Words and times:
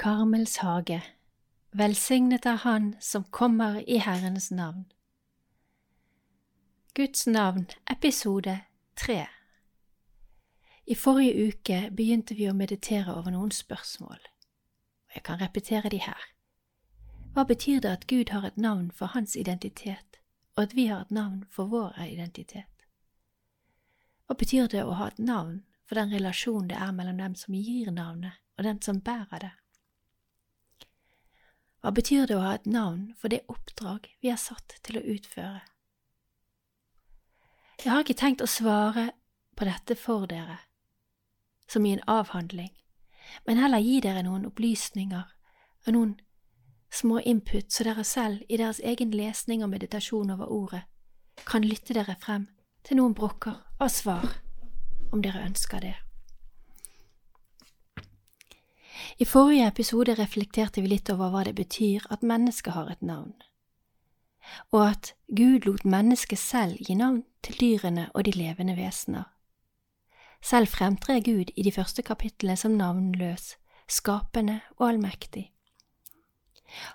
Karmels 0.00 0.56
hage, 0.56 1.02
velsignet 1.72 2.46
er 2.46 2.56
Han 2.56 2.94
som 3.00 3.24
kommer 3.24 3.84
i 3.86 3.98
Herrens 3.98 4.50
navn. 4.50 4.84
Guds 6.94 7.26
navn, 7.26 7.66
episode 7.90 8.60
tre 8.96 9.26
I 10.86 10.94
forrige 10.94 11.48
uke 11.48 11.90
begynte 11.92 12.34
vi 12.34 12.48
å 12.48 12.56
meditere 12.56 13.12
over 13.12 13.36
noen 13.36 13.52
spørsmål, 13.52 14.16
og 15.04 15.14
jeg 15.14 15.26
kan 15.28 15.42
repetere 15.44 15.92
de 15.92 16.00
her. 16.00 16.24
Hva 17.34 17.44
betyr 17.44 17.84
det 17.84 17.92
at 17.92 18.08
Gud 18.08 18.32
har 18.32 18.48
et 18.48 18.56
navn 18.56 18.88
for 18.90 19.12
hans 19.12 19.36
identitet, 19.36 20.16
og 20.56 20.62
at 20.62 20.76
vi 20.80 20.88
har 20.88 21.04
et 21.04 21.10
navn 21.10 21.44
for 21.50 21.68
vår 21.68 22.00
identitet? 22.08 22.88
Hva 24.24 24.34
betyr 24.34 24.66
det 24.66 24.80
å 24.80 24.96
ha 24.96 25.12
et 25.12 25.20
navn 25.20 25.60
for 25.84 26.00
den 26.00 26.16
relasjonen 26.16 26.72
det 26.72 26.80
er 26.80 26.92
mellom 26.92 27.20
dem 27.20 27.34
som 27.34 27.54
gir 27.54 27.92
navnet, 27.92 28.40
og 28.56 28.64
den 28.64 28.80
som 28.80 29.04
bærer 29.04 29.44
det? 29.44 29.56
Hva 31.80 31.92
betyr 31.96 32.26
det 32.28 32.36
å 32.36 32.44
ha 32.44 32.54
et 32.58 32.66
navn 32.68 33.14
for 33.16 33.32
det 33.32 33.46
oppdrag 33.48 34.10
vi 34.20 34.28
er 34.28 34.40
satt 34.40 34.76
til 34.84 35.00
å 35.00 35.04
utføre? 35.14 35.62
Jeg 37.80 37.92
har 37.94 38.04
ikke 38.04 38.18
tenkt 38.20 38.44
å 38.44 38.50
svare 38.50 39.06
på 39.56 39.64
dette 39.64 39.96
for 39.96 40.26
dere, 40.28 40.58
som 41.68 41.86
i 41.88 41.94
en 41.94 42.04
avhandling, 42.04 42.74
men 43.46 43.60
heller 43.62 43.80
gi 43.80 44.00
dere 44.04 44.24
noen 44.26 44.44
opplysninger 44.50 45.24
og 45.86 45.94
noen 45.96 46.18
små 46.92 47.22
input 47.24 47.72
så 47.72 47.86
dere 47.86 48.04
selv 48.04 48.44
i 48.48 48.58
deres 48.60 48.82
egen 48.84 49.14
lesning 49.16 49.64
og 49.64 49.72
meditasjon 49.72 50.34
over 50.34 50.52
ordet 50.52 50.82
kan 51.48 51.64
lytte 51.64 51.96
dere 51.96 52.18
frem 52.20 52.48
til 52.84 53.00
noen 53.00 53.16
brokker 53.16 53.56
av 53.80 53.88
svar, 53.88 54.26
om 55.12 55.22
dere 55.24 55.46
ønsker 55.46 55.80
det. 55.80 55.96
I 59.18 59.24
forrige 59.24 59.66
episode 59.66 60.14
reflekterte 60.14 60.82
vi 60.82 60.88
litt 60.92 61.10
over 61.10 61.32
hva 61.32 61.44
det 61.44 61.54
betyr 61.58 62.06
at 62.10 62.22
mennesket 62.22 62.74
har 62.74 62.90
et 62.92 63.02
navn, 63.02 63.34
og 64.72 64.86
at 64.86 65.14
Gud 65.28 65.66
lot 65.66 65.84
mennesket 65.84 66.38
selv 66.38 66.78
gi 66.78 66.94
navn 66.94 67.22
til 67.42 67.58
dyrene 67.60 68.10
og 68.14 68.24
de 68.24 68.34
levende 68.36 68.76
vesener. 68.78 69.26
Selv 70.42 70.68
fremtrer 70.72 71.20
Gud 71.20 71.52
i 71.56 71.62
de 71.62 71.72
første 71.72 72.02
kapitlene 72.02 72.56
som 72.56 72.76
navnløs, 72.78 73.56
skapende 73.88 74.60
og 74.78 74.88
allmektig. 74.88 75.50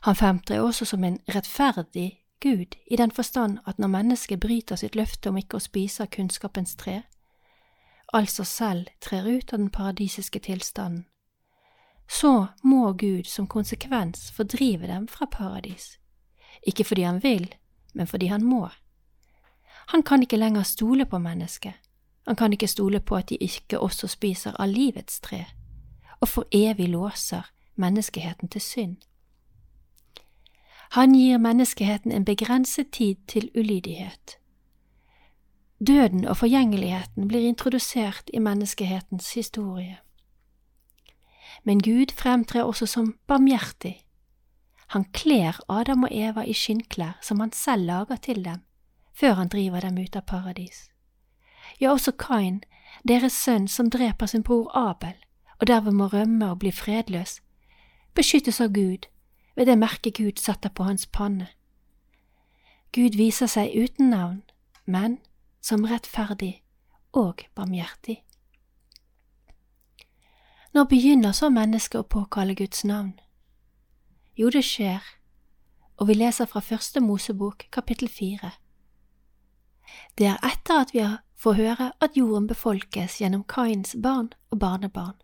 Han 0.02 0.16
fremtrer 0.16 0.62
også 0.62 0.86
som 0.86 1.04
en 1.04 1.20
rettferdig 1.30 2.24
Gud 2.40 2.76
i 2.88 2.96
den 2.96 3.12
forstand 3.12 3.60
at 3.68 3.80
når 3.80 3.88
mennesket 3.88 4.40
bryter 4.40 4.76
sitt 4.76 4.96
løfte 4.96 5.30
om 5.30 5.38
ikke 5.38 5.58
å 5.58 5.64
spise 5.64 6.04
av 6.04 6.12
kunnskapens 6.16 6.76
tre, 6.80 7.02
altså 8.14 8.44
selv 8.44 8.88
trer 9.02 9.28
ut 9.28 9.54
av 9.54 9.60
den 9.60 9.70
paradisiske 9.70 10.40
tilstanden, 10.40 11.06
så 12.08 12.48
må 12.64 12.94
Gud 12.94 13.24
som 13.24 13.48
konsekvens 13.48 14.32
fordrive 14.32 14.88
dem 14.88 15.08
fra 15.08 15.26
paradis, 15.26 16.00
ikke 16.68 16.84
fordi 16.84 17.02
han 17.02 17.24
vil, 17.24 17.56
men 17.94 18.08
fordi 18.08 18.26
han 18.26 18.44
må. 18.44 18.70
Han 19.88 20.04
kan 20.04 20.22
ikke 20.22 20.38
lenger 20.38 20.64
stole 20.64 21.06
på 21.06 21.18
mennesket, 21.18 21.74
han 22.28 22.36
kan 22.36 22.54
ikke 22.54 22.68
stole 22.68 23.00
på 23.00 23.16
at 23.16 23.30
de 23.30 23.36
ikke 23.36 23.80
også 23.80 24.08
spiser 24.08 24.56
av 24.60 24.70
livets 24.70 25.20
tre, 25.20 25.46
og 26.20 26.28
for 26.28 26.48
evig 26.52 26.90
låser 26.90 27.52
menneskeheten 27.76 28.50
til 28.50 28.62
synd. 28.62 28.96
Han 30.92 31.14
gir 31.14 31.38
menneskeheten 31.38 32.12
en 32.12 32.26
begrenset 32.26 32.92
tid 32.92 33.16
til 33.28 33.50
ulydighet. 33.58 34.38
Døden 35.88 36.26
og 36.26 36.38
forgjengeligheten 36.38 37.28
blir 37.28 37.48
introdusert 37.48 38.30
i 38.34 38.40
menneskehetens 38.40 39.34
historie 39.34 39.98
men 41.66 41.82
Gud 41.82 42.14
fremtrer 42.14 42.64
også 42.64 42.86
som 42.86 43.16
barmhjertig. 43.28 43.98
Han 44.94 45.06
kler 45.14 45.58
Adam 45.70 46.04
og 46.04 46.14
Eva 46.14 46.46
i 46.46 46.54
skinnklær 46.54 47.18
som 47.26 47.40
han 47.42 47.52
selv 47.52 47.86
lager 47.86 48.16
til 48.22 48.44
dem, 48.46 48.62
før 49.14 49.34
han 49.34 49.50
driver 49.50 49.80
dem 49.80 49.98
ut 49.98 50.16
av 50.16 50.28
paradis. 50.30 50.90
Ja, 51.82 51.92
også 51.92 52.12
Kain, 52.12 52.62
deres 53.08 53.34
sønn 53.34 53.68
som 53.68 53.90
dreper 53.90 54.30
sin 54.30 54.44
bror 54.44 54.70
Abel, 54.78 55.16
og 55.60 55.68
derved 55.68 55.92
må 55.92 56.08
rømme 56.08 56.52
og 56.52 56.60
bli 56.60 56.72
fredløs, 56.72 57.42
beskyttes 58.14 58.62
av 58.62 58.74
Gud 58.74 59.10
ved 59.56 59.66
det 59.66 59.78
merket 59.80 60.18
Gud 60.18 60.40
setter 60.40 60.70
på 60.70 60.84
hans 60.84 61.08
panne. 61.08 61.48
Gud 62.94 63.18
viser 63.18 63.48
seg 63.52 63.74
uten 63.76 64.10
navn, 64.10 64.44
men 64.86 65.18
som 65.62 65.84
rettferdig 65.84 66.62
og 67.14 67.42
barmhjertig. 67.56 68.22
Når 70.76 70.84
begynner 70.92 71.32
så 71.32 71.48
mennesket 71.48 72.02
å 72.02 72.08
påkalle 72.12 72.52
Guds 72.60 72.82
navn? 72.84 73.14
Jo, 74.36 74.50
det 74.52 74.66
skjer, 74.68 75.00
og 75.96 76.10
vi 76.10 76.18
leser 76.18 76.50
fra 76.52 76.60
Første 76.60 77.00
Mosebok 77.00 77.64
kapittel 77.72 78.10
fire. 78.12 78.50
Det 80.20 80.28
er 80.28 80.42
etter 80.44 80.82
at 80.82 80.92
vi 80.92 81.06
får 81.40 81.56
høre 81.62 81.88
at 82.04 82.18
jorden 82.20 82.50
befolkes 82.50 83.22
gjennom 83.22 83.46
Kains 83.48 83.96
barn 84.04 84.34
og 84.52 84.60
barnebarn, 84.60 85.16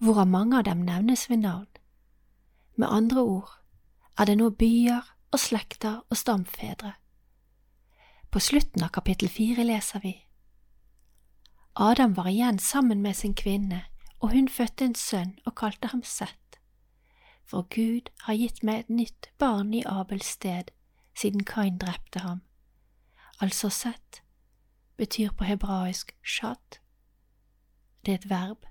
hvorav 0.00 0.26
mange 0.26 0.58
av 0.58 0.66
dem 0.66 0.82
nevnes 0.88 1.28
ved 1.30 1.44
navn. 1.44 1.70
Med 2.74 2.90
andre 2.90 3.22
ord 3.22 3.54
er 4.18 4.26
det 4.26 4.36
nå 4.42 4.50
byer 4.50 5.14
og 5.30 5.38
slekter 5.38 6.02
og 6.10 6.18
stamfedre. 6.18 6.96
På 8.34 8.42
slutten 8.42 8.82
av 8.82 8.90
kapittel 8.98 9.30
fire 9.30 9.62
leser 9.62 10.02
vi 10.02 10.16
Adam 11.78 12.18
var 12.18 12.34
igjen 12.34 12.58
sammen 12.58 12.98
med 12.98 13.14
sin 13.14 13.38
kvinne 13.38 13.84
og 14.22 14.30
hun 14.32 14.48
fødte 14.48 14.84
en 14.84 14.94
sønn 14.94 15.34
og 15.44 15.54
kalte 15.58 15.88
ham 15.90 16.02
Sett. 16.06 16.58
For 17.44 17.66
Gud 17.74 18.10
har 18.22 18.38
gitt 18.38 18.62
meg 18.62 18.78
et 18.84 18.90
nytt 18.90 19.30
barn 19.38 19.74
i 19.74 19.82
Abels 19.86 20.26
sted, 20.38 20.70
siden 21.14 21.44
Kain 21.44 21.78
drepte 21.78 22.22
ham. 22.22 22.42
Altså 23.40 23.68
Sett 23.68 24.22
betyr 24.96 25.32
på 25.32 25.44
hebraisk 25.44 26.14
shat. 26.22 26.80
Det 28.06 28.14
er 28.14 28.18
et 28.18 28.30
verb, 28.30 28.66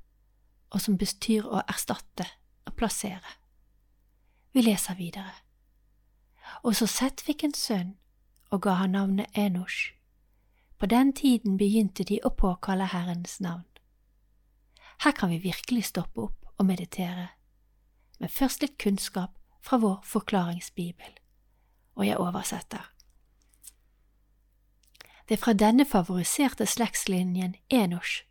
og 0.72 0.82
som 0.82 0.98
betyr 0.98 1.44
å 1.44 1.66
erstatte 1.68 2.26
og 2.66 2.76
plassere. 2.80 3.36
Vi 4.54 4.64
leser 4.64 4.96
videre. 4.96 5.36
Og 6.64 6.76
så 6.76 6.88
Sett 6.88 7.22
fikk 7.22 7.44
en 7.44 7.54
sønn 7.54 7.98
og 8.52 8.62
ga 8.64 8.80
han 8.80 8.96
navnet 8.96 9.36
Enosh. 9.36 9.92
På 10.80 10.86
den 10.86 11.14
tiden 11.14 11.58
begynte 11.58 12.04
de 12.04 12.20
å 12.24 12.32
påkalle 12.32 12.88
Herrens 12.88 13.40
navn. 13.40 13.71
Her 15.04 15.12
kan 15.12 15.30
vi 15.30 15.38
virkelig 15.38 15.86
stoppe 15.86 16.22
opp 16.22 16.46
og 16.58 16.66
meditere, 16.66 17.28
men 18.20 18.30
først 18.30 18.62
litt 18.62 18.78
kunnskap 18.78 19.34
fra 19.62 19.78
vår 19.82 20.02
forklaringsbibel, 20.06 21.16
og 21.96 22.06
jeg 22.08 22.18
oversetter. 22.18 22.92
Det 25.26 25.38
er 25.38 25.42
fra 25.42 25.54
denne 25.54 25.86
favoriserte 25.86 26.66
slektslinjen 26.66 27.56
Enosh, 27.70 28.26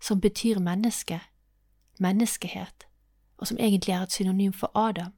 som 0.00 0.20
betyr 0.20 0.58
menneske, 0.60 1.20
menneskehet, 1.98 2.86
og 3.38 3.46
som 3.46 3.56
egentlig 3.60 3.94
er 3.94 4.02
et 4.02 4.12
synonym 4.12 4.52
for 4.52 4.70
Adam, 4.76 5.12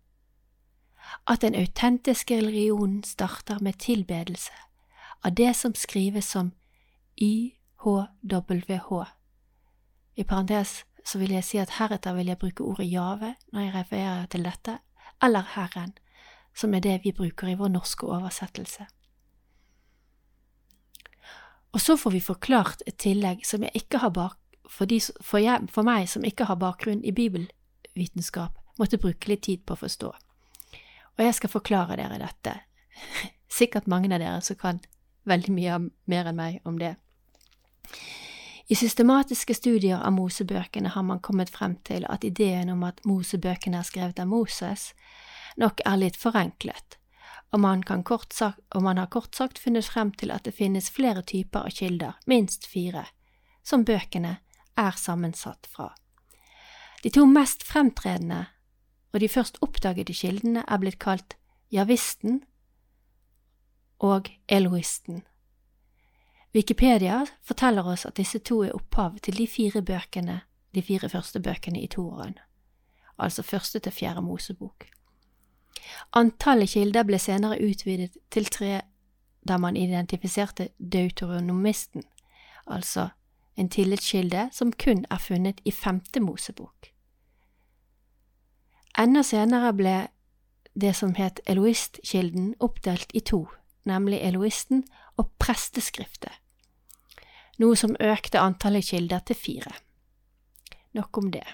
at 1.27 1.41
den 1.43 1.55
autentiske 1.55 2.37
religionen 2.37 3.05
starter 3.05 3.59
med 3.61 3.73
tilbedelse 3.73 4.53
av 5.25 5.35
det 5.35 5.57
som 5.57 5.75
skrives 5.75 6.25
som 6.25 6.53
YHWH 7.23 9.18
i 10.19 10.25
parentes 10.27 10.83
så 11.07 11.21
vil 11.21 11.33
jeg 11.33 11.47
si 11.47 11.59
at 11.63 11.77
heretter 11.79 12.17
vil 12.17 12.29
jeg 12.33 12.41
bruke 12.41 12.65
ordet 12.67 12.91
Jave 12.91 13.35
når 13.55 13.61
jeg 13.65 13.75
refererer 13.75 14.27
til 14.27 14.45
dette, 14.45 14.79
eller 15.23 15.47
Herren, 15.55 15.95
som 16.55 16.75
er 16.75 16.83
det 16.85 17.01
vi 17.05 17.15
bruker 17.15 17.49
i 17.49 17.57
vår 17.59 17.71
norske 17.73 18.07
oversettelse. 18.07 18.89
Og 21.73 21.81
så 21.81 21.97
får 21.97 22.11
vi 22.17 22.21
forklart 22.25 22.83
et 22.87 22.99
tillegg 22.99 23.47
som 23.47 23.63
jeg 23.63 23.71
ikke 23.75 24.03
har 24.03 24.11
bak, 24.11 24.37
for, 24.69 24.85
de, 24.91 25.01
for, 25.21 25.39
jeg, 25.39 25.69
for 25.73 25.87
meg 25.87 26.09
som 26.11 26.25
ikke 26.27 26.49
har 26.49 26.59
bakgrunn 26.61 27.05
i 27.05 27.15
bibelvitenskap, 27.15 28.59
måtte 28.79 29.01
bruke 29.01 29.31
litt 29.31 29.47
tid 29.47 29.65
på 29.65 29.77
å 29.77 29.83
forstå. 29.85 30.13
Og 31.17 31.25
jeg 31.25 31.35
skal 31.39 31.53
forklare 31.53 31.97
dere 32.01 32.21
dette. 32.21 32.59
Sikkert 33.59 33.89
mange 33.89 34.11
av 34.13 34.21
dere 34.21 34.41
som 34.45 34.59
kan 34.61 34.83
veldig 35.29 35.55
mye 35.55 35.79
mer 36.11 36.31
enn 36.31 36.41
meg 36.41 36.61
om 36.69 36.79
det. 36.81 36.97
I 38.69 38.77
systematiske 38.77 39.55
studier 39.55 40.03
av 40.05 40.13
Mosebøkene 40.13 40.93
har 40.93 41.03
man 41.03 41.23
kommet 41.25 41.51
frem 41.51 41.79
til 41.89 42.05
at 42.09 42.25
ideen 42.25 42.69
om 42.69 42.83
at 42.85 43.01
Mosebøkene 43.09 43.81
er 43.81 43.87
skrevet 43.89 44.21
av 44.21 44.29
Moses, 44.29 44.93
nok 45.57 45.81
er 45.89 45.97
litt 45.97 46.19
forenklet, 46.21 46.99
og 47.53 47.61
man, 47.65 47.83
sagt, 48.31 48.61
og 48.75 48.83
man 48.83 48.99
har 48.99 49.09
kort 49.09 49.35
sagt 49.35 49.59
funnet 49.59 49.89
frem 49.89 50.13
til 50.13 50.31
at 50.31 50.45
det 50.45 50.53
finnes 50.53 50.91
flere 50.91 51.23
typer 51.23 51.65
av 51.65 51.73
kilder, 51.73 52.13
minst 52.27 52.67
fire, 52.67 53.07
som 53.65 53.85
bøkene 53.85 54.37
er 54.77 54.93
sammensatt 54.93 55.67
fra. 55.67 55.95
De 57.03 57.11
to 57.11 57.25
mest 57.27 57.63
fremtredende 57.65 58.47
og 59.13 59.21
de 59.21 59.29
først 59.29 59.59
oppdagede 59.65 60.15
kildene 60.15 60.65
er 60.69 60.81
blitt 60.81 60.99
kalt 61.01 61.37
javisten 61.73 62.43
og 63.99 64.29
eloisten. 64.49 65.25
Wikipedia 66.55 67.25
forteller 67.43 67.87
oss 67.87 68.07
at 68.07 68.17
disse 68.17 68.39
to 68.39 68.63
er 68.63 68.73
opphav 68.73 69.19
til 69.23 69.37
de 69.39 69.47
fire 69.47 69.83
bøkene, 69.83 70.41
de 70.75 70.83
fire 70.83 71.09
første 71.09 71.41
bøkene 71.41 71.81
i 71.83 71.87
toåren, 71.87 72.39
altså 73.19 73.43
første 73.43 73.79
til 73.79 73.93
fjerde 73.93 74.23
Mosebok. 74.23 74.87
Antallet 76.13 76.69
kilder 76.69 77.05
ble 77.05 77.19
senere 77.19 77.61
utvidet 77.65 78.17
til 78.31 78.45
tre 78.45 78.81
da 79.49 79.57
man 79.57 79.77
identifiserte 79.77 80.69
deuteronomisten, 80.93 82.03
altså 82.67 83.09
en 83.57 83.69
tillitskilde 83.69 84.49
som 84.53 84.73
kun 84.73 85.05
er 85.11 85.19
funnet 85.19 85.61
i 85.65 85.71
femte 85.71 86.21
Mosebok. 86.21 86.93
Enda 88.99 89.23
senere 89.23 89.73
ble 89.75 89.97
det 90.81 90.97
som 90.97 91.15
het 91.15 91.41
Eloistkilden 91.47 92.55
oppdelt 92.61 93.11
i 93.15 93.21
to, 93.21 93.47
nemlig 93.85 94.21
Eloisten 94.23 94.85
og 95.19 95.33
presteskriftet, 95.41 96.33
noe 97.59 97.77
som 97.77 97.97
økte 98.01 98.41
antallet 98.41 98.87
kilder 98.91 99.25
til 99.27 99.39
fire. 99.39 99.75
Nok 100.95 101.19
om 101.19 101.31
det. 101.35 101.47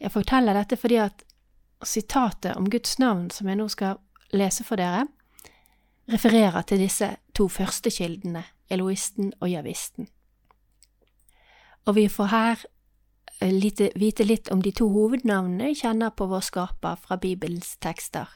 Jeg 0.00 0.12
forteller 0.12 0.56
dette 0.56 0.76
fordi 0.80 0.98
at 1.04 1.24
sitatet 1.84 2.56
om 2.56 2.68
Guds 2.70 2.98
navn 2.98 3.28
som 3.30 3.48
jeg 3.48 3.60
nå 3.60 3.68
skal 3.72 4.00
lese 4.34 4.64
for 4.66 4.80
dere, 4.80 5.06
refererer 6.10 6.64
til 6.68 6.82
disse 6.84 7.08
to 7.36 7.48
første 7.48 7.90
kildene, 7.92 8.44
Eloisten 8.70 9.32
og 9.40 9.50
Javisten. 9.50 10.08
Og 11.84 11.96
vi 11.96 12.06
får 12.08 12.30
her 12.32 12.64
eh, 13.40 13.90
vite 14.00 14.24
litt 14.24 14.48
om 14.52 14.62
de 14.64 14.72
to 14.72 14.88
hovednavnene 14.92 15.70
vi 15.72 15.80
kjenner 15.84 16.14
på 16.16 16.28
vår 16.30 16.44
skaper 16.48 16.96
fra 17.00 17.18
Bibelens 17.20 17.76
tekster, 17.76 18.28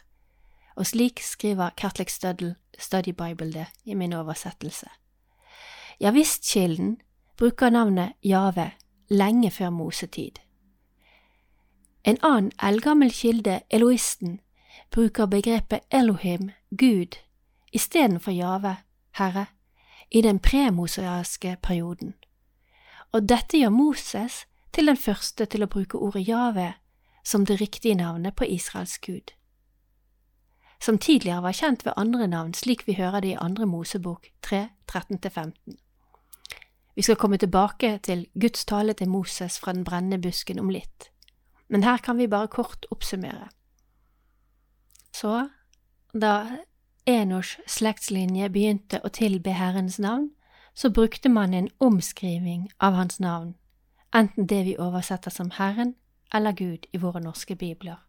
og 0.78 0.86
slik 0.86 1.20
skriver 1.20 1.70
Catholic 1.76 2.10
Study 2.78 3.10
Bible 3.10 3.52
det 3.52 3.66
i 3.84 3.94
min 3.94 4.12
oversettelse. 4.12 4.86
Javist-kilden 6.00 7.00
bruker 7.36 7.70
navnet 7.70 8.12
Jave 8.25 8.70
lenge 9.10 9.50
før 9.50 9.70
mosetid. 9.70 10.38
En 12.04 12.19
annen 12.22 12.52
eldgammel 12.62 13.10
kilde, 13.12 13.60
Eloisten, 13.70 14.40
bruker 14.90 15.26
begrepet 15.26 15.80
Elohim, 15.90 16.50
Gud, 16.70 17.19
istedenfor 17.72 18.30
Jave, 18.30 18.76
Herre, 19.19 19.46
i 20.10 20.20
den 20.22 20.38
premosaiske 20.38 21.56
perioden. 21.62 22.14
Og 23.12 23.28
dette 23.28 23.58
gjør 23.58 23.69
Moses 23.69 24.46
til 24.72 24.86
den 24.86 24.96
første 24.96 25.46
til 25.46 25.62
å 25.62 25.66
bruke 25.66 25.98
ordet 25.98 26.28
Jave 26.28 26.72
som 27.25 27.46
det 27.46 27.60
riktige 27.60 27.94
navnet 27.94 28.36
på 28.36 28.44
Israels 28.44 28.98
gud. 28.98 29.38
Som 30.80 30.98
tidligere 30.98 31.42
var 31.42 31.52
kjent 31.52 31.84
ved 31.86 31.92
andre 31.96 32.28
navn, 32.28 32.54
slik 32.54 32.86
vi 32.86 32.94
hører 32.94 33.20
det 33.20 33.28
i 33.28 33.40
andre 33.40 33.66
Mosebok 33.66 34.30
3, 34.42 34.69
13–15. 34.92 35.76
Vi 36.94 37.02
skal 37.02 37.16
komme 37.16 37.36
tilbake 37.36 37.98
til 38.02 38.26
Guds 38.40 38.64
tale 38.64 38.92
til 38.92 39.08
Moses 39.08 39.58
fra 39.58 39.72
den 39.72 39.84
brennende 39.84 40.19
busken 40.22 40.58
om 40.58 40.70
litt, 40.70 41.10
men 41.69 41.82
her 41.82 41.96
kan 41.96 42.19
vi 42.19 42.26
bare 42.26 42.48
kort 42.48 42.86
oppsummere. 42.90 43.48
Så, 45.14 45.48
da 46.14 46.64
Enors 47.06 47.56
slektslinje 47.66 48.50
begynte 48.50 49.00
å 49.04 49.08
tilbe 49.08 49.54
Herrens 49.54 49.98
navn, 49.98 50.30
så 50.75 50.90
brukte 50.90 51.28
man 51.28 51.54
en 51.54 51.70
omskriving 51.78 52.69
av 52.78 52.94
hans 52.94 53.20
navn, 53.20 53.54
enten 54.14 54.46
det 54.46 54.64
vi 54.64 54.76
oversetter 54.78 55.30
som 55.30 55.50
Herren 55.50 55.94
eller 56.34 56.52
Gud 56.52 56.86
i 56.92 56.98
våre 56.98 57.20
norske 57.20 57.56
bibler. 57.56 58.07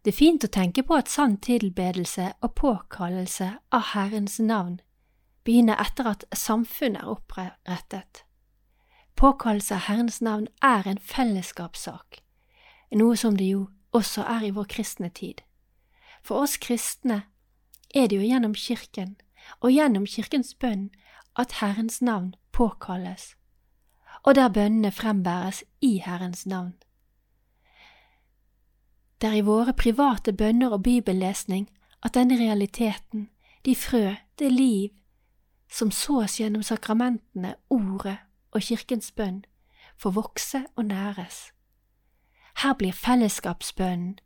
Det 0.00 0.14
er 0.14 0.16
fint 0.16 0.44
å 0.44 0.48
tenke 0.48 0.82
på 0.86 0.96
at 0.96 1.10
sann 1.12 1.34
tilbedelse 1.44 2.30
og 2.40 2.54
påkallelse 2.56 3.50
av 3.76 3.90
Herrens 3.92 4.38
navn 4.40 4.78
begynner 5.44 5.76
etter 5.82 6.08
at 6.08 6.24
samfunnet 6.32 7.02
er 7.02 7.10
opprettet. 7.12 8.22
Påkallelse 9.20 9.76
av 9.76 9.84
Herrens 9.90 10.22
navn 10.24 10.46
er 10.64 10.88
en 10.88 11.02
fellesskapssak, 11.12 12.22
noe 12.96 13.16
som 13.20 13.36
det 13.36 13.50
jo 13.50 13.66
også 13.92 14.24
er 14.24 14.48
i 14.48 14.54
vår 14.56 14.70
kristne 14.72 15.10
tid. 15.12 15.42
For 16.24 16.46
oss 16.46 16.56
kristne 16.56 17.26
er 17.92 18.08
det 18.08 18.16
jo 18.16 18.24
gjennom 18.24 18.56
Kirken 18.56 19.18
og 19.60 19.72
gjennom 19.74 20.06
Kirkens 20.08 20.54
bønn 20.54 20.88
at 21.36 21.60
Herrens 21.60 22.00
navn 22.00 22.34
påkalles, 22.56 23.34
og 24.24 24.40
der 24.40 24.48
bønnene 24.48 24.96
frembæres 24.96 25.60
i 25.84 25.98
Herrens 25.98 26.46
navn. 26.46 26.72
Det 29.20 29.28
er 29.28 29.36
i 29.40 29.44
våre 29.44 29.72
private 29.72 30.32
bønner 30.32 30.72
og 30.72 30.82
bibellesning 30.82 31.68
at 32.02 32.14
denne 32.14 32.38
realiteten, 32.40 33.28
de 33.64 33.74
frø, 33.76 34.14
det 34.38 34.52
liv, 34.52 34.88
som 35.70 35.90
sås 35.90 36.40
gjennom 36.40 36.62
sakramentene, 36.62 37.54
ordet 37.70 38.16
og 38.50 38.64
Kirkens 38.64 39.12
bønn, 39.12 39.44
får 39.96 40.10
vokse 40.16 40.64
og 40.76 40.84
næres. 40.84 41.52
Her 42.62 42.74
blir 42.74 42.92
fellesskapsbønnen 42.92 44.18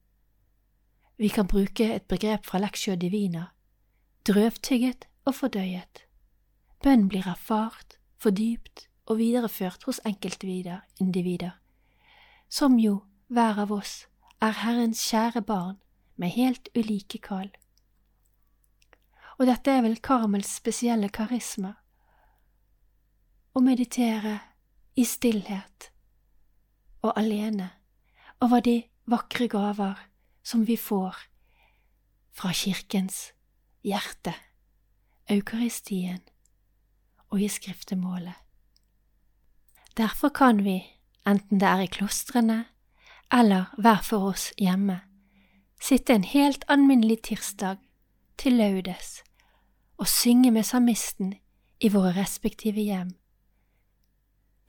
vi 1.17 1.29
kan 1.29 1.47
bruke 1.47 1.95
et 1.95 2.03
begrep 2.11 2.47
fra 2.47 2.59
Lectio 2.59 2.95
Divina, 2.95 3.45
drøvtygget 4.27 5.07
og 5.25 5.35
fordøyet. 5.35 6.03
Bønn 6.83 7.07
blir 7.09 7.29
erfart, 7.31 7.99
fordypt 8.19 8.89
og 9.07 9.19
videreført 9.19 9.85
hos 9.87 10.01
enkeltindivider, 10.07 11.53
som 12.49 12.79
jo, 12.83 13.05
hver 13.29 13.63
av 13.63 13.71
oss, 13.73 14.09
er 14.41 14.59
Herrens 14.63 15.03
kjære 15.11 15.43
barn 15.43 15.79
med 16.17 16.35
helt 16.35 16.69
ulike 16.77 17.19
kall. 17.19 17.51
Og 19.39 19.47
dette 19.47 19.71
er 19.71 19.83
vel 19.83 19.99
Karmels 20.03 20.51
spesielle 20.61 21.09
karisma, 21.09 21.75
å 23.55 23.63
meditere 23.63 24.39
i 24.99 25.05
stillhet 25.07 25.91
og 27.05 27.13
alene 27.19 27.71
over 28.43 28.63
de 28.65 28.81
vakre 29.11 29.47
gaver 29.51 29.99
som 30.43 30.65
vi 30.67 30.77
får 30.79 31.19
fra 32.35 32.51
Kirkens 32.55 33.33
hjerte, 33.87 34.35
Eukaristien 35.31 36.23
og 37.31 37.43
i 37.43 37.49
skriftemålet. 37.49 38.35
Derfor 39.97 40.29
kan 40.35 40.65
vi, 40.67 40.81
enten 41.27 41.61
det 41.63 41.69
er 41.69 41.85
i 41.85 41.91
klostrene 41.91 42.65
eller 43.33 43.73
hver 43.79 44.03
for 44.03 44.31
oss 44.33 44.53
hjemme, 44.59 45.01
sitte 45.81 46.15
en 46.15 46.25
helt 46.25 46.65
alminnelig 46.69 47.23
tirsdag 47.23 47.77
til 48.39 48.59
laudes 48.59 49.23
og 49.99 50.09
synge 50.09 50.51
med 50.51 50.63
salmisten 50.67 51.35
i 51.81 51.89
våre 51.89 52.15
respektive 52.17 52.83
hjem, 52.83 53.15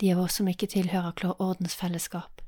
de 0.01 0.11
av 0.13 0.25
oss 0.25 0.39
som 0.39 0.47
ikke 0.51 0.67
tilhører 0.67 1.35
ordensfellesskap. 1.39 2.41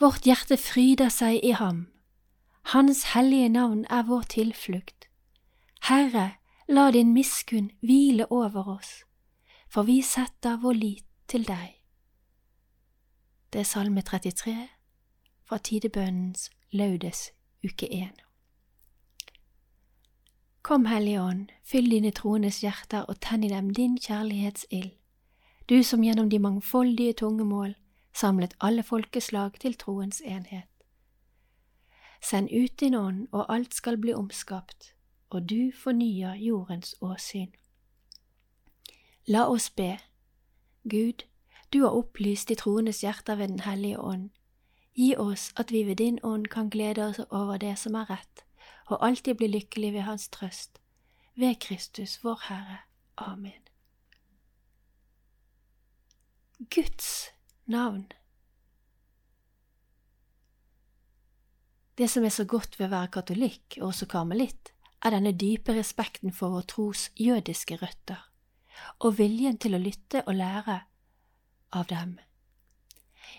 Vårt 0.00 0.26
hjerte 0.26 0.56
fryder 0.58 1.12
seg 1.12 1.38
i 1.44 1.52
ham. 1.54 1.86
Hans 2.72 3.04
hellige 3.12 3.48
navn 3.48 3.84
er 3.90 4.02
vår 4.08 4.24
tilflukt. 4.32 5.06
Herre, 5.86 6.34
la 6.68 6.90
din 6.90 7.12
miskunn 7.12 7.70
hvile 7.84 8.26
over 8.32 8.68
oss, 8.78 9.04
for 9.68 9.86
vi 9.86 10.00
setter 10.02 10.56
vår 10.62 10.80
lit 10.80 11.06
til 11.28 11.44
deg. 11.46 11.83
Det 13.54 13.60
er 13.60 13.64
Salme 13.64 14.02
33 14.02 14.68
fra 15.44 15.58
Tidebønnens 15.58 16.50
laudes 16.70 17.30
uke 17.64 17.86
1. 18.02 18.08
Kom, 20.62 20.86
Hellige 20.86 21.22
Ånd, 21.22 21.46
fyll 21.62 21.90
dine 21.90 22.10
troendes 22.10 22.58
hjerter 22.60 23.06
og 23.06 23.20
tenn 23.20 23.44
i 23.44 23.48
dem 23.48 23.68
din 23.70 23.94
kjærlighetsild, 23.98 24.90
du 25.68 25.82
som 25.82 26.02
gjennom 26.02 26.30
de 26.30 26.38
mangfoldige 26.38 27.12
tungemål 27.12 27.76
samlet 28.14 28.56
alle 28.60 28.82
folkeslag 28.82 29.52
til 29.60 29.78
troens 29.78 30.18
enhet. 30.24 30.66
Send 32.22 32.50
ut 32.50 32.80
din 32.80 32.94
ånd, 32.94 33.28
og 33.32 33.54
alt 33.54 33.74
skal 33.74 33.98
bli 33.98 34.14
omskapt, 34.14 34.94
og 35.30 35.50
du 35.50 35.70
fornyer 35.82 36.34
jordens 36.34 36.96
åsyn. 37.00 37.54
La 39.26 39.46
oss 39.46 39.70
be. 39.70 39.98
Gud, 40.90 41.22
du 41.74 41.82
har 41.82 41.90
opplyst 41.90 42.48
de 42.48 42.54
troendes 42.54 43.00
hjerter 43.02 43.34
ved 43.34 43.48
Den 43.48 43.60
hellige 43.66 43.98
ånd. 43.98 44.30
Gi 44.94 45.16
oss 45.18 45.50
at 45.58 45.72
vi 45.72 45.82
ved 45.82 45.96
din 45.96 46.20
ånd 46.22 46.46
kan 46.46 46.70
glede 46.70 47.02
oss 47.08 47.18
over 47.30 47.58
det 47.58 47.74
som 47.78 47.94
er 47.98 48.10
rett, 48.10 48.44
og 48.86 49.02
alltid 49.02 49.34
bli 49.34 49.48
lykkelige 49.50 49.92
ved 49.92 50.06
Hans 50.06 50.28
trøst. 50.28 50.78
Ved 51.34 51.58
Kristus 51.60 52.20
vår 52.24 52.38
Herre. 52.48 52.78
Amen. 53.16 53.66
Guds 56.70 57.30
navn. 57.66 58.06
Det 61.98 62.10
som 62.10 62.24
er 62.24 62.30
så 62.30 62.44
godt 62.44 62.78
ved 62.78 62.86
å 62.86 62.94
være 62.94 63.14
katolikk 63.18 63.80
og 63.80 63.88
også 63.90 64.06
karmelitt, 64.06 64.70
er 65.02 65.10
denne 65.10 65.34
dype 65.34 65.74
respekten 65.74 66.32
for 66.32 66.54
vår 66.54 66.70
tros 66.70 67.10
jødiske 67.18 67.82
røtter, 67.82 68.30
og 68.98 69.18
viljen 69.18 69.58
til 69.58 69.74
å 69.74 69.82
lytte 69.82 70.22
og 70.26 70.38
lære 70.38 70.84
av 71.76 71.86
dem. 71.86 72.18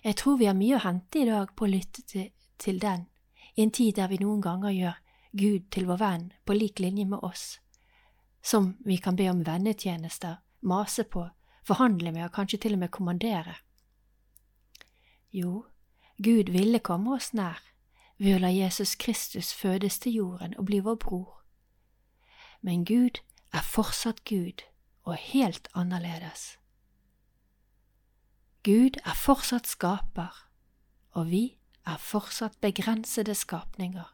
Jeg 0.04 0.18
tror 0.22 0.38
vi 0.38 0.48
har 0.50 0.58
mye 0.58 0.78
å 0.78 0.84
hente 0.84 1.22
i 1.22 1.28
dag 1.30 1.54
på 1.56 1.66
å 1.66 1.72
lytte 1.72 2.04
til, 2.08 2.32
til 2.58 2.80
den, 2.80 3.08
i 3.56 3.64
en 3.64 3.72
tid 3.72 3.96
der 3.96 4.10
vi 4.12 4.20
noen 4.22 4.42
ganger 4.44 4.74
gjør 4.76 4.98
Gud 5.36 5.70
til 5.72 5.88
vår 5.90 6.00
venn 6.00 6.26
på 6.46 6.56
lik 6.56 6.80
linje 6.80 7.06
med 7.06 7.24
oss, 7.24 7.60
som 8.44 8.76
vi 8.86 8.98
kan 8.98 9.16
be 9.16 9.30
om 9.32 9.44
vennetjenester, 9.44 10.38
mase 10.62 11.04
på, 11.04 11.28
forhandle 11.68 12.12
med 12.12 12.28
og 12.28 12.36
kanskje 12.36 12.62
til 12.66 12.78
og 12.78 12.84
med 12.86 12.92
kommandere. 12.92 13.56
Jo, 15.32 15.66
Gud 16.18 16.52
ville 16.54 16.80
komme 16.80 17.18
oss 17.18 17.34
nær 17.34 17.60
ved 18.18 18.38
å 18.38 18.44
la 18.46 18.52
Jesus 18.54 18.96
Kristus 18.96 19.52
fødes 19.54 20.00
til 20.00 20.22
jorden 20.22 20.56
og 20.58 20.70
bli 20.70 20.80
vår 20.80 20.96
bror. 21.02 21.42
Men 22.62 22.86
Gud 22.88 23.20
er 23.52 23.66
fortsatt 23.66 24.24
Gud 24.24 24.64
og 25.04 25.18
helt 25.20 25.68
annerledes. 25.76 26.56
Gud 28.66 28.98
er 29.06 29.14
fortsatt 29.14 29.68
skaper, 29.70 30.34
og 31.14 31.28
vi 31.30 31.58
er 31.86 31.98
fortsatt 32.02 32.58
begrensede 32.62 33.36
skapninger. 33.36 34.08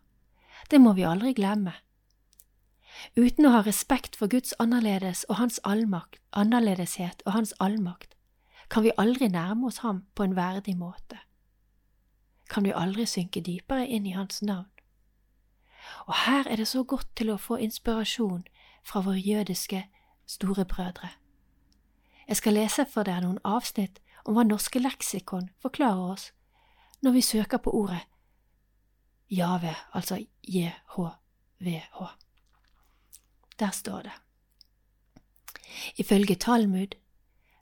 Det 0.71 0.81
må 0.81 0.91
vi 0.93 1.05
aldri 1.07 1.31
glemme. 1.33 1.71
Uten 3.15 3.47
å 3.47 3.53
ha 3.53 3.61
respekt 3.63 4.17
for 4.19 4.27
Guds 4.27 4.51
annerledes 4.59 5.23
og 5.29 5.39
hans 5.39 5.61
allmakt, 5.63 6.19
annerledeshet 6.35 7.23
og 7.25 7.31
hans 7.37 7.53
allmakt, 7.63 8.17
kan 8.67 8.83
vi 8.83 8.91
aldri 8.97 9.31
nærme 9.31 9.71
oss 9.71 9.79
ham 9.85 10.03
på 10.15 10.27
en 10.27 10.35
verdig 10.35 10.75
måte. 10.77 11.23
Kan 12.51 12.67
vi 12.67 12.75
aldri 12.75 13.07
synke 13.07 13.39
dypere 13.39 13.87
inn 13.87 14.05
i 14.05 14.17
hans 14.19 14.41
navn. 14.41 14.67
Og 16.11 16.13
her 16.27 16.43
er 16.47 16.59
det 16.59 16.67
så 16.67 16.83
godt 16.83 17.07
til 17.15 17.31
å 17.31 17.39
få 17.39 17.55
inspirasjon 17.55 18.43
fra 18.83 18.99
våre 18.99 19.23
jødiske 19.23 19.85
storebrødre. 20.27 21.15
Jeg 22.31 22.37
skal 22.39 22.55
lese 22.55 22.85
for 22.87 23.03
dere 23.03 23.19
noen 23.25 23.41
avsnitt 23.43 23.97
om 24.23 24.37
hva 24.37 24.45
norske 24.47 24.79
leksikon 24.79 25.49
forklarer 25.59 26.13
oss 26.13 26.29
når 27.03 27.15
vi 27.17 27.23
søker 27.27 27.59
på 27.59 27.73
ordet 27.75 28.05
Jave, 29.31 29.73
altså 29.91 30.21
JHVH. 30.43 31.99
Der 33.59 33.75
står 33.75 34.07
det. 34.07 34.15
Ifølge 35.99 36.35
Talmud 36.35 36.95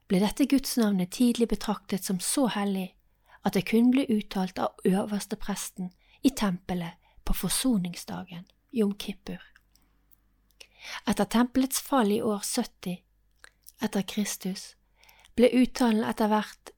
ble 0.06 0.22
dette 0.22 0.46
gudsnavnet 0.46 1.16
tidlig 1.18 1.50
betraktet 1.50 2.06
som 2.06 2.22
så 2.22 2.46
hellig 2.54 2.92
at 3.42 3.58
det 3.58 3.66
kun 3.74 3.90
ble 3.90 4.06
uttalt 4.06 4.62
av 4.62 4.78
øverste 4.86 5.38
presten 5.38 5.90
i 6.22 6.30
tempelet 6.30 7.02
på 7.26 7.34
forsoningsdagen, 7.34 8.46
Jom 8.70 8.94
Kippur. 9.02 9.42
Etter 11.10 11.26
tempelets 11.26 11.82
fall 11.82 12.14
i 12.14 12.22
år 12.22 12.46
70 12.46 13.02
etter 13.82 14.02
Kristus 14.02 14.76
ble 15.36 15.50
uttalen 15.62 16.04
etter 16.04 16.28
hvert 16.28 16.72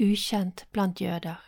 ukjent 0.00 0.66
blant 0.72 1.00
jøder. 1.00 1.38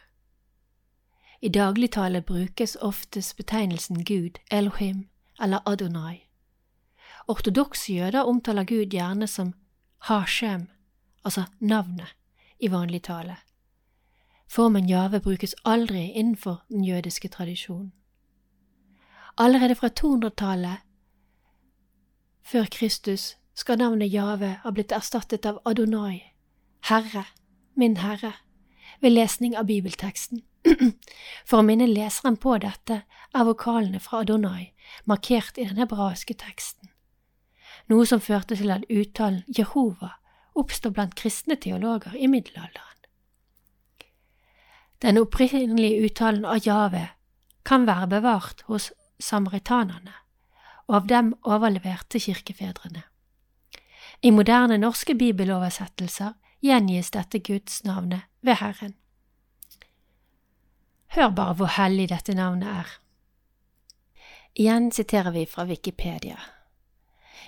I 1.41 1.49
dagligtale 1.49 2.23
brukes 2.23 2.77
oftest 2.81 3.37
betegnelsen 3.37 4.05
Gud, 4.05 4.39
Elohim 4.51 5.09
eller 5.41 5.61
Adonai. 5.67 6.29
Ortodokse 7.29 7.93
jøder 7.93 8.23
omtaler 8.23 8.65
Gud 8.65 8.87
gjerne 8.93 9.27
som 9.27 9.55
Hashem, 9.99 10.69
altså 11.25 11.45
navnet, 11.61 12.15
i 12.61 12.71
vanlig 12.71 13.03
tale. 13.03 13.37
Formen 14.49 14.89
Jave 14.89 15.21
brukes 15.21 15.55
aldri 15.65 16.13
innenfor 16.13 16.65
den 16.69 16.85
jødiske 16.85 17.29
tradisjonen. 17.29 17.93
Allerede 19.39 19.75
fra 19.75 19.89
200-tallet 20.01 20.77
før 22.43 22.65
Kristus 22.71 23.37
skal 23.55 23.79
navnet 23.79 24.13
Jave 24.13 24.57
ha 24.63 24.73
blitt 24.75 24.93
erstattet 24.93 25.47
av 25.47 25.61
Adonai, 25.65 26.23
Herre, 26.91 27.25
min 27.75 27.97
Herre, 28.03 28.35
ved 29.01 29.15
lesning 29.15 29.57
av 29.57 29.69
bibelteksten. 29.71 30.43
For 31.49 31.61
å 31.61 31.67
minne 31.67 31.87
leseren 31.91 32.39
på 32.41 32.57
dette 32.63 33.03
er 33.05 33.47
vokalene 33.47 34.01
fra 34.01 34.23
Adonai 34.25 34.73
markert 35.05 35.59
i 35.59 35.67
den 35.69 35.81
hebraiske 35.81 36.37
teksten, 36.41 36.91
noe 37.91 38.07
som 38.09 38.23
førte 38.23 38.57
til 38.57 38.73
at 38.73 38.87
uttalen 38.89 39.45
Jehova 39.47 40.15
oppstod 40.55 40.95
blant 40.97 41.17
kristne 41.19 41.57
teologer 41.61 42.15
i 42.17 42.31
middelalderen. 42.31 42.91
Den 45.03 45.19
opprinnelige 45.21 46.07
uttalen 46.07 46.47
av 46.49 46.63
Jave 46.65 47.09
kan 47.67 47.85
være 47.87 48.09
bevart 48.09 48.63
hos 48.69 48.93
samaritanerne, 49.21 50.15
og 50.89 51.03
av 51.03 51.09
dem 51.11 51.35
overlevert 51.43 52.09
til 52.13 52.23
kirkefedrene. 52.29 53.03
I 54.25 54.31
moderne 54.33 54.79
norske 54.81 55.13
bibeloversettelser 55.21 56.33
gjengis 56.65 57.11
dette 57.13 57.43
gudsnavnet 57.45 58.23
ved 58.41 58.57
Herren. 58.57 58.95
Hør 61.13 61.29
bare 61.37 61.55
hvor 61.59 61.69
hellig 61.77 62.07
dette 62.09 62.33
navnet 62.33 62.71
er. 62.71 62.93
Igjen 64.57 64.89
siterer 64.97 65.35
vi 65.35 65.45
fra 65.45 65.67
Wikipedia. 65.69 66.39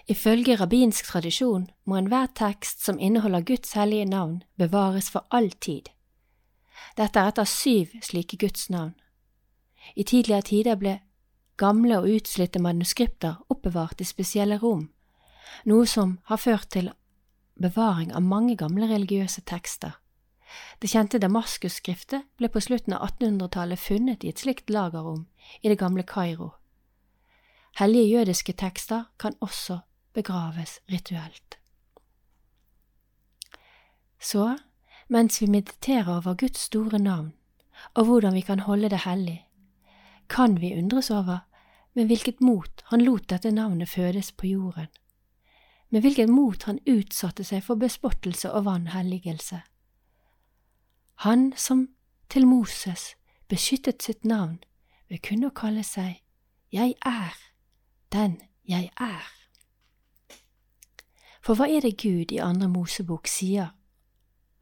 Ifølge 0.06 0.59
rabbinsk 0.61 1.09
tradisjon 1.09 1.64
må 1.85 1.97
enhver 1.97 2.28
tekst 2.37 2.85
som 2.85 3.00
inneholder 3.00 3.40
Guds 3.40 3.73
hellige 3.73 4.04
navn, 4.04 4.42
bevares 4.59 5.09
for 5.11 5.25
all 5.30 5.49
tid. 5.50 5.88
Dette 6.97 7.21
er 7.21 7.33
et 7.33 7.40
av 7.40 7.49
syv 7.49 7.97
slike 8.02 8.37
gudsnavn. 8.37 8.92
I 9.97 10.04
tidligere 10.04 10.42
tider 10.42 10.76
ble 10.76 10.99
gamle 11.56 12.02
og 12.02 12.12
utslitte 12.18 12.61
manuskripter 12.61 13.40
oppbevart 13.49 14.04
i 14.04 14.04
spesielle 14.04 14.61
rom, 14.61 14.90
noe 15.64 15.86
som 15.86 16.18
har 16.30 16.40
ført 16.42 16.70
til 16.70 16.90
bevaring 17.60 18.12
av 18.14 18.22
mange 18.22 18.56
gamle 18.56 18.88
religiøse 18.90 19.42
tekster. 19.48 19.96
Det 20.80 20.90
kjente 20.90 21.18
Damaskus-skriftet 21.18 22.28
ble 22.38 22.48
på 22.52 22.62
slutten 22.62 22.94
av 22.96 23.08
1800-tallet 23.08 23.80
funnet 23.80 24.24
i 24.24 24.30
et 24.30 24.42
slikt 24.42 24.70
lagerrom 24.70 25.26
i 25.62 25.68
det 25.68 25.78
gamle 25.80 26.04
Kairo. 26.06 26.52
Hellige 27.76 28.12
jødiske 28.18 28.52
tekster 28.52 29.08
kan 29.18 29.34
også 29.40 29.80
begraves 30.14 30.78
rituelt. 30.90 31.58
Så, 34.20 34.56
mens 35.08 35.42
vi 35.42 35.46
mediterer 35.46 36.16
over 36.16 36.34
Guds 36.34 36.58
store 36.70 36.98
navn 36.98 37.34
og 37.94 38.04
hvordan 38.04 38.34
vi 38.34 38.40
kan 38.40 38.64
holde 38.64 38.88
det 38.88 39.04
hellig, 39.04 39.42
kan 40.28 40.60
vi 40.60 40.72
undres 40.78 41.10
over 41.10 41.44
med 41.94 42.06
hvilket 42.06 42.40
mot 42.40 42.82
han 42.84 43.04
lot 43.04 43.28
dette 43.30 43.50
navnet 43.50 43.88
fødes 43.88 44.32
på 44.32 44.46
jorden, 44.46 44.88
med 45.90 46.00
hvilket 46.00 46.28
mot 46.28 46.62
han 46.62 46.78
utsatte 46.87 47.45
seg 47.45 47.62
for 47.64 47.78
bespottelse 47.81 48.52
og 48.52 48.64
vanhelligelse. 48.64 49.61
Han 51.26 51.52
som 51.57 51.88
til 52.28 52.47
Moses 52.47 53.14
beskyttet 53.49 54.02
sitt 54.02 54.25
navn 54.25 54.59
ved 55.09 55.23
kun 55.23 55.47
å 55.47 55.55
kalle 55.55 55.85
seg 55.87 56.23
Jeg 56.75 56.95
er 57.07 57.35
den 58.12 58.40
jeg 58.69 58.90
er. 59.00 59.33
For 61.40 61.55
hva 61.55 61.69
er 61.71 61.81
det 61.81 61.97
Gud 62.02 62.33
i 62.35 62.43
andre 62.43 62.69
Mosebok 62.69 63.28
sier 63.31 63.71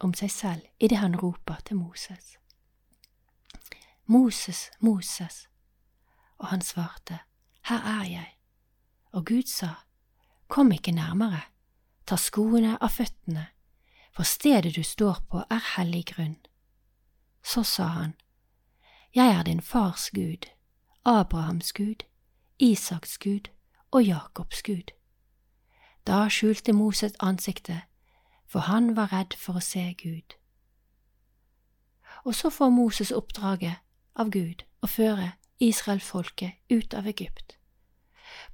om 0.04 0.12
seg 0.14 0.30
selv 0.30 0.66
idet 0.78 1.00
han 1.00 1.16
roper 1.16 1.62
til 1.64 1.80
Moses? 1.80 2.36
Moses, 4.06 4.70
Moses, 4.80 5.48
og 6.38 6.46
han 6.46 6.60
svarte, 6.60 7.18
Her 7.64 7.80
er 8.00 8.04
jeg. 8.04 8.30
Og 9.12 9.24
Gud 9.24 9.48
sa, 9.48 9.83
Kom 10.54 10.72
ikke 10.72 10.92
nærmere, 10.94 11.40
ta 12.06 12.14
skoene 12.14 12.76
av 12.78 12.92
føttene, 12.94 13.48
for 14.14 14.22
stedet 14.22 14.76
du 14.76 14.84
står 14.86 15.16
på 15.26 15.40
er 15.50 15.64
hellig 15.72 16.04
grunn. 16.12 16.36
Så 17.42 17.64
sa 17.66 17.86
han, 17.96 18.12
Jeg 19.14 19.34
er 19.34 19.42
din 19.42 19.60
fars 19.60 20.10
Gud, 20.14 20.46
Abrahams 21.04 21.72
Gud, 21.72 22.06
Isaks 22.58 23.18
Gud 23.18 23.50
og 23.90 24.06
Jakobs 24.06 24.62
Gud. 24.62 24.94
Da 26.06 26.28
skjulte 26.28 26.72
Moses 26.72 27.18
ansiktet, 27.18 27.82
for 28.46 28.70
han 28.70 28.94
var 28.96 29.10
redd 29.10 29.34
for 29.34 29.58
å 29.58 29.66
se 29.72 29.90
Gud. 29.98 30.38
Og 32.24 32.34
så 32.34 32.50
får 32.50 32.70
Moses 32.70 33.10
oppdraget 33.10 33.82
av 34.14 34.30
Gud 34.30 34.62
å 34.82 34.86
føre 34.86 35.32
israelfolket 35.58 36.62
ut 36.70 36.94
av 36.94 37.06
Egypt. 37.10 37.58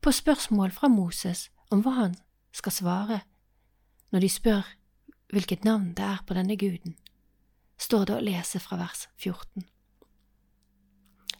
På 0.01 0.13
spørsmål 0.13 0.71
fra 0.73 0.89
Moses 0.89 1.51
om 1.71 1.83
hva 1.85 1.95
han 1.97 2.17
skal 2.53 2.75
svare 2.75 3.21
når 4.11 4.25
de 4.25 4.29
spør 4.29 4.67
hvilket 5.31 5.65
navn 5.65 5.95
det 5.95 6.05
er 6.05 6.23
på 6.27 6.35
denne 6.35 6.57
guden, 6.59 6.97
står 7.79 8.05
det 8.09 8.17
å 8.17 8.25
lese 8.25 8.61
fra 8.63 8.81
vers 8.81 9.07
14. 9.23 9.65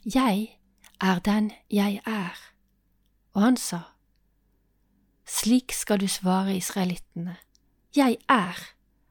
Jeg 0.07 0.61
er 1.01 1.19
den 1.27 1.51
jeg 1.71 2.01
er, 2.07 2.39
og 3.35 3.43
han 3.43 3.59
sa, 3.59 3.83
slik 5.27 5.75
skal 5.75 6.01
du 6.01 6.09
svare 6.09 6.57
israelittene, 6.57 7.37
jeg 7.97 8.19
er, 8.31 8.59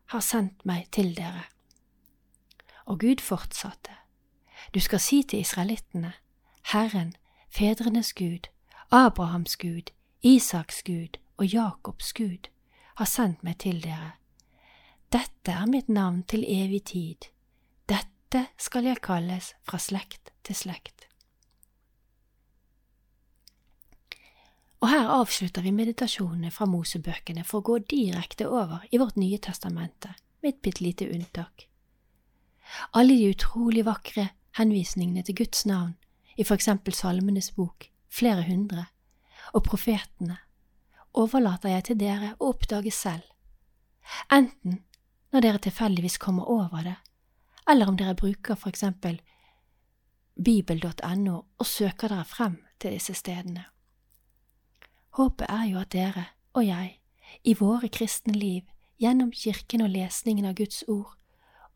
har 0.10 0.24
sendt 0.24 0.66
meg 0.66 0.88
til 0.96 1.12
dere. 1.18 1.44
Og 2.88 3.00
Gud 3.04 3.22
fortsatte, 3.22 3.94
du 4.74 4.80
skal 4.80 5.00
si 5.04 5.22
til 5.24 5.44
israelittene, 5.44 6.14
Herren, 6.72 7.16
fedrenes 7.50 8.14
Gud, 8.14 8.50
Abrahams 8.92 9.58
Gud, 9.58 9.92
Isaks 10.22 10.84
Gud 10.84 11.16
og 11.38 11.46
Jakobs 11.46 12.14
Gud, 12.14 12.50
har 12.96 13.08
sendt 13.08 13.44
meg 13.44 13.62
til 13.64 13.78
dere. 13.80 14.18
Dette 15.08 15.54
er 15.56 15.70
mitt 15.72 15.88
navn 15.88 16.26
til 16.28 16.44
evig 16.44 16.82
tid. 16.92 17.30
Dette 17.88 18.50
skal 18.60 18.90
jeg 18.90 19.00
kalles 19.00 19.54
fra 19.64 19.80
slekt 19.80 20.34
til 20.44 20.60
slekt. 20.60 21.08
Og 24.84 24.92
her 24.92 25.08
avslutter 25.12 25.64
vi 25.64 25.72
meditasjonene 25.76 26.52
fra 26.52 26.68
Mosebøkene 26.68 27.48
for 27.48 27.60
å 27.60 27.68
gå 27.72 27.80
direkte 27.88 28.48
over 28.52 28.84
i 28.92 29.00
vårt 29.00 29.16
Nye 29.20 29.40
testamente, 29.40 30.12
med 30.44 30.54
et 30.54 30.62
bitte 30.62 30.84
lite 30.84 31.08
unntak. 31.08 31.68
alle 32.94 33.16
de 33.16 33.32
utrolig 33.32 33.86
vakre 33.86 34.30
henvisningene 34.60 35.24
til 35.24 35.36
Guds 35.36 35.66
navn 35.66 35.96
i 36.38 36.44
for 36.44 36.56
eksempel 36.56 36.94
Salmenes 36.94 37.52
bok, 37.52 37.90
flere 38.08 38.44
hundre, 38.44 38.86
og 39.54 39.64
profetene, 39.66 40.38
overlater 41.14 41.74
jeg 41.74 41.86
til 41.90 42.00
dere 42.00 42.34
å 42.38 42.52
oppdage 42.54 42.92
selv, 42.94 43.26
enten 44.32 44.84
når 45.34 45.46
dere 45.46 45.62
tilfeldigvis 45.66 46.18
kommer 46.22 46.50
over 46.50 46.86
det, 46.86 46.96
eller 47.70 47.90
om 47.90 47.98
dere 47.98 48.18
bruker 48.18 48.58
for 48.58 48.70
eksempel 48.70 49.20
bibel.no 50.40 51.36
og 51.60 51.68
søker 51.68 52.10
dere 52.10 52.26
frem 52.26 52.58
til 52.80 52.96
disse 52.96 53.14
stedene. 53.14 53.66
Håpet 55.18 55.50
er 55.50 55.66
jo 55.70 55.80
at 55.82 55.94
dere 55.94 56.26
og 56.54 56.66
jeg 56.66 57.00
i 57.44 57.54
våre 57.60 57.90
kristne 57.90 58.34
liv 58.34 58.66
gjennom 59.00 59.32
kirken 59.32 59.84
og 59.86 59.94
lesningen 59.94 60.48
av 60.50 60.58
Guds 60.58 60.84
ord 60.88 61.16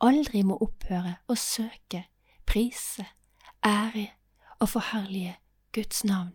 aldri 0.03 0.44
må 0.44 0.58
opphøre 0.62 1.18
å 1.27 1.36
søke, 1.39 2.06
prise, 2.46 3.06
ære 3.63 4.10
og 4.60 4.70
forherlige 4.74 5.38
Guds 5.75 6.03
navn. 6.08 6.34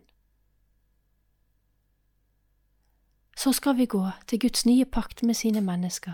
Så 3.39 3.53
skal 3.53 3.77
vi 3.77 3.85
gå 3.85 4.07
til 4.27 4.39
Guds 4.39 4.65
nye 4.65 4.85
pakt 4.85 5.23
med 5.23 5.33
sine 5.33 5.61
mennesker, 5.61 6.13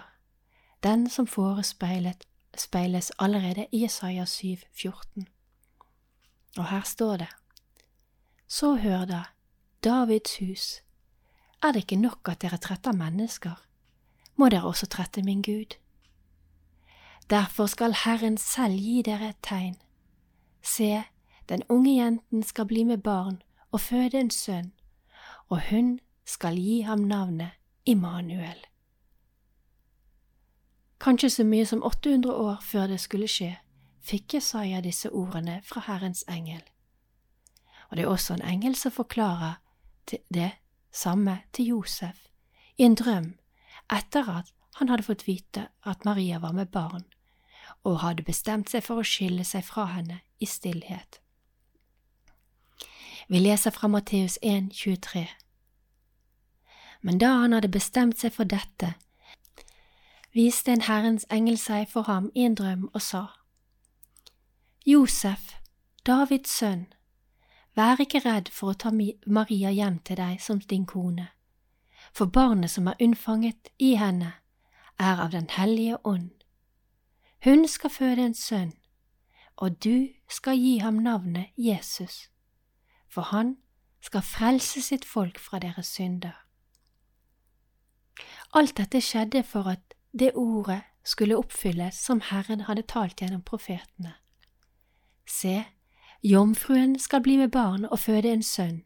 den 0.84 1.10
som 1.10 1.28
forespeiles 1.28 3.12
allerede 3.20 3.66
i 3.72 3.82
Jesaja 3.84 4.26
7, 4.26 4.48
14. 4.74 5.28
Og 6.58 6.70
her 6.70 6.82
står 6.82 7.18
det, 7.18 7.28
Så 8.48 8.76
hør 8.76 9.06
da, 9.06 9.24
Davids 9.84 10.38
hus, 10.40 10.82
er 11.64 11.72
det 11.72 11.76
ikke 11.76 11.96
nok 11.96 12.30
at 12.30 12.42
dere 12.42 12.58
tretter 12.58 12.92
mennesker, 12.92 13.66
må 14.36 14.50
dere 14.50 14.64
også 14.64 14.86
trette 14.86 15.24
min 15.24 15.42
Gud. 15.42 15.76
Derfor 17.30 17.66
skal 17.66 17.96
Herren 18.06 18.38
selv 18.38 18.74
gi 18.74 19.02
dere 19.02 19.30
et 19.30 19.42
tegn. 19.44 19.76
Se, 20.62 21.04
den 21.50 21.64
unge 21.70 22.04
jenten 22.04 22.44
skal 22.44 22.66
bli 22.66 22.84
med 22.84 22.98
barn 22.98 23.42
og 23.72 23.82
føde 23.82 24.20
en 24.20 24.32
sønn, 24.32 24.74
og 25.50 25.62
hun 25.70 26.00
skal 26.26 26.58
gi 26.58 26.82
ham 26.82 27.06
navnet 27.08 27.52
Immanuel. 27.86 28.66
Kanskje 31.00 31.30
så 31.30 31.44
mye 31.44 31.66
som 31.66 31.84
800 31.84 32.34
år 32.34 32.62
før 32.62 32.88
det 32.88 33.00
skulle 33.00 33.28
skje, 33.30 33.52
fikk 34.02 34.38
Jesaja 34.38 34.82
disse 34.82 35.12
ordene 35.12 35.60
fra 35.64 35.84
Herrens 35.86 36.24
engel. 36.30 36.64
Og 37.90 37.98
det 37.98 38.06
er 38.06 38.10
også 38.10 38.34
en 38.34 38.46
engel 38.46 38.76
som 38.76 38.92
forklarer 38.92 39.60
det 40.34 40.52
samme 40.92 41.40
til 41.54 41.66
Josef 41.66 42.28
i 42.78 42.84
en 42.84 42.96
drøm 42.96 43.34
etter 43.94 44.30
at 44.30 44.54
han 44.80 44.90
hadde 44.90 45.06
fått 45.08 45.28
vite 45.28 45.68
at 45.86 46.06
Maria 46.06 46.40
var 46.40 46.52
med 46.52 46.68
barn, 46.72 47.06
og 47.84 48.02
hadde 48.02 48.26
bestemt 48.26 48.70
seg 48.70 48.84
for 48.84 49.00
å 49.00 49.08
skille 49.08 49.46
seg 49.46 49.64
fra 49.64 49.86
henne 49.94 50.20
i 50.40 50.46
stillhet. 50.50 51.22
Vi 53.28 53.40
leser 53.40 53.72
fra 53.72 53.88
Matteus 53.88 54.38
1, 54.42 54.72
23. 54.74 55.28
Men 57.06 57.20
da 57.22 57.36
han 57.44 57.54
hadde 57.54 57.70
bestemt 57.70 58.18
seg 58.18 58.34
for 58.34 58.50
dette, 58.50 58.96
viste 60.34 60.74
en 60.74 60.84
Herrens 60.88 61.28
engel 61.30 61.60
seg 61.62 61.86
for 61.92 62.10
ham 62.10 62.32
i 62.34 62.48
en 62.48 62.58
drøm 62.58 62.90
og 62.94 63.04
sa, 63.06 63.24
Josef, 64.86 65.56
Davids 66.06 66.50
sønn, 66.50 66.86
vær 67.78 68.02
ikke 68.02 68.24
redd 68.26 68.50
for 68.54 68.74
å 68.74 68.80
ta 68.82 68.92
Maria 68.92 69.72
hjem 69.72 70.00
til 70.06 70.20
deg 70.20 70.42
som 70.42 70.60
din 70.60 70.86
kone, 70.90 71.30
for 72.14 72.26
barnet 72.26 72.74
som 72.74 72.90
er 72.90 73.00
unnfanget 73.02 73.72
i 73.78 73.96
henne, 74.02 74.34
er 74.98 75.20
av 75.20 75.32
Den 75.32 75.50
hellige 75.52 75.98
ånd. 76.08 76.32
Hun 77.44 77.68
skal 77.68 77.90
føde 77.90 78.26
en 78.26 78.34
sønn, 78.34 78.72
og 79.58 79.84
du 79.84 80.10
skal 80.30 80.58
gi 80.58 80.78
ham 80.80 81.04
navnet 81.04 81.52
Jesus 81.58 82.30
for 83.16 83.22
han 83.22 83.58
skal 84.02 84.22
frelse 84.22 84.82
sitt 84.82 85.06
folk 85.06 85.40
fra 85.40 85.60
deres 85.60 85.88
synder. 85.88 86.45
Alt 88.54 88.78
dette 88.78 89.02
skjedde 89.02 89.44
for 89.44 89.68
at 89.68 89.96
det 90.20 90.32
ordet 90.36 90.82
skulle 91.04 91.38
oppfylles 91.38 91.96
som 91.96 92.22
Herren 92.22 92.66
hadde 92.70 92.86
talt 92.88 93.22
gjennom 93.22 93.42
profetene. 93.42 94.16
Se, 95.28 95.66
jomfruen 96.24 97.00
skal 97.00 97.22
bli 97.22 97.38
med 97.38 97.52
barn 97.52 97.86
og 97.86 98.00
føde 98.00 98.32
en 98.32 98.44
sønn, 98.44 98.84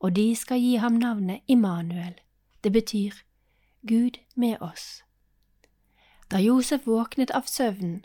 og 0.00 0.16
de 0.16 0.34
skal 0.36 0.60
gi 0.60 0.76
ham 0.76 0.92
navnet 0.92 1.40
Immanuel, 1.46 2.18
det 2.64 2.72
betyr 2.72 3.22
Gud 3.88 4.18
med 4.34 4.56
oss. 4.60 5.02
Da 6.30 6.38
Josef 6.38 6.86
våknet 6.86 7.30
av 7.30 7.46
søvnen, 7.46 8.04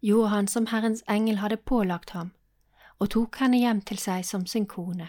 gjorde 0.00 0.28
han 0.28 0.48
som 0.48 0.66
Herrens 0.66 1.02
engel 1.08 1.40
hadde 1.40 1.56
pålagt 1.56 2.10
ham, 2.10 2.32
og 2.98 3.10
tok 3.10 3.40
henne 3.40 3.58
hjem 3.58 3.80
til 3.80 3.98
seg 3.98 4.24
som 4.24 4.46
sin 4.46 4.66
kone, 4.66 5.08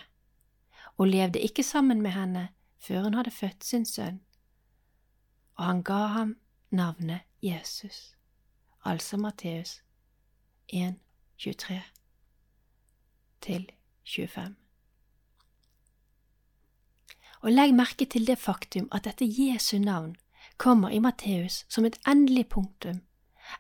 og 0.97 1.11
levde 1.11 1.43
ikke 1.43 1.63
sammen 1.63 2.01
med 2.01 2.15
henne 2.15 2.47
før 2.79 3.03
hun 3.03 3.13
hadde 3.13 3.31
født 3.31 3.63
sin 3.63 3.85
sønn, 3.85 4.21
og 5.55 5.65
han 5.65 5.83
ga 5.83 6.05
ham 6.17 6.35
navnet 6.71 7.19
Jesus, 7.43 8.15
altså 8.85 9.17
Matteus 9.17 9.81
1, 10.69 10.95
23 11.37 11.81
til 13.41 13.71
25. 14.03 14.55
Og 17.41 17.51
legg 17.51 17.73
merke 17.73 18.05
til 18.05 18.27
det 18.27 18.37
faktum 18.41 18.87
at 18.91 19.05
dette 19.05 19.25
Jesu 19.27 19.77
navn 19.77 20.15
kommer 20.57 20.89
i 20.89 20.99
Matteus 20.99 21.65
som 21.69 21.85
et 21.85 21.99
endelig 22.07 22.47
punktum 22.49 23.03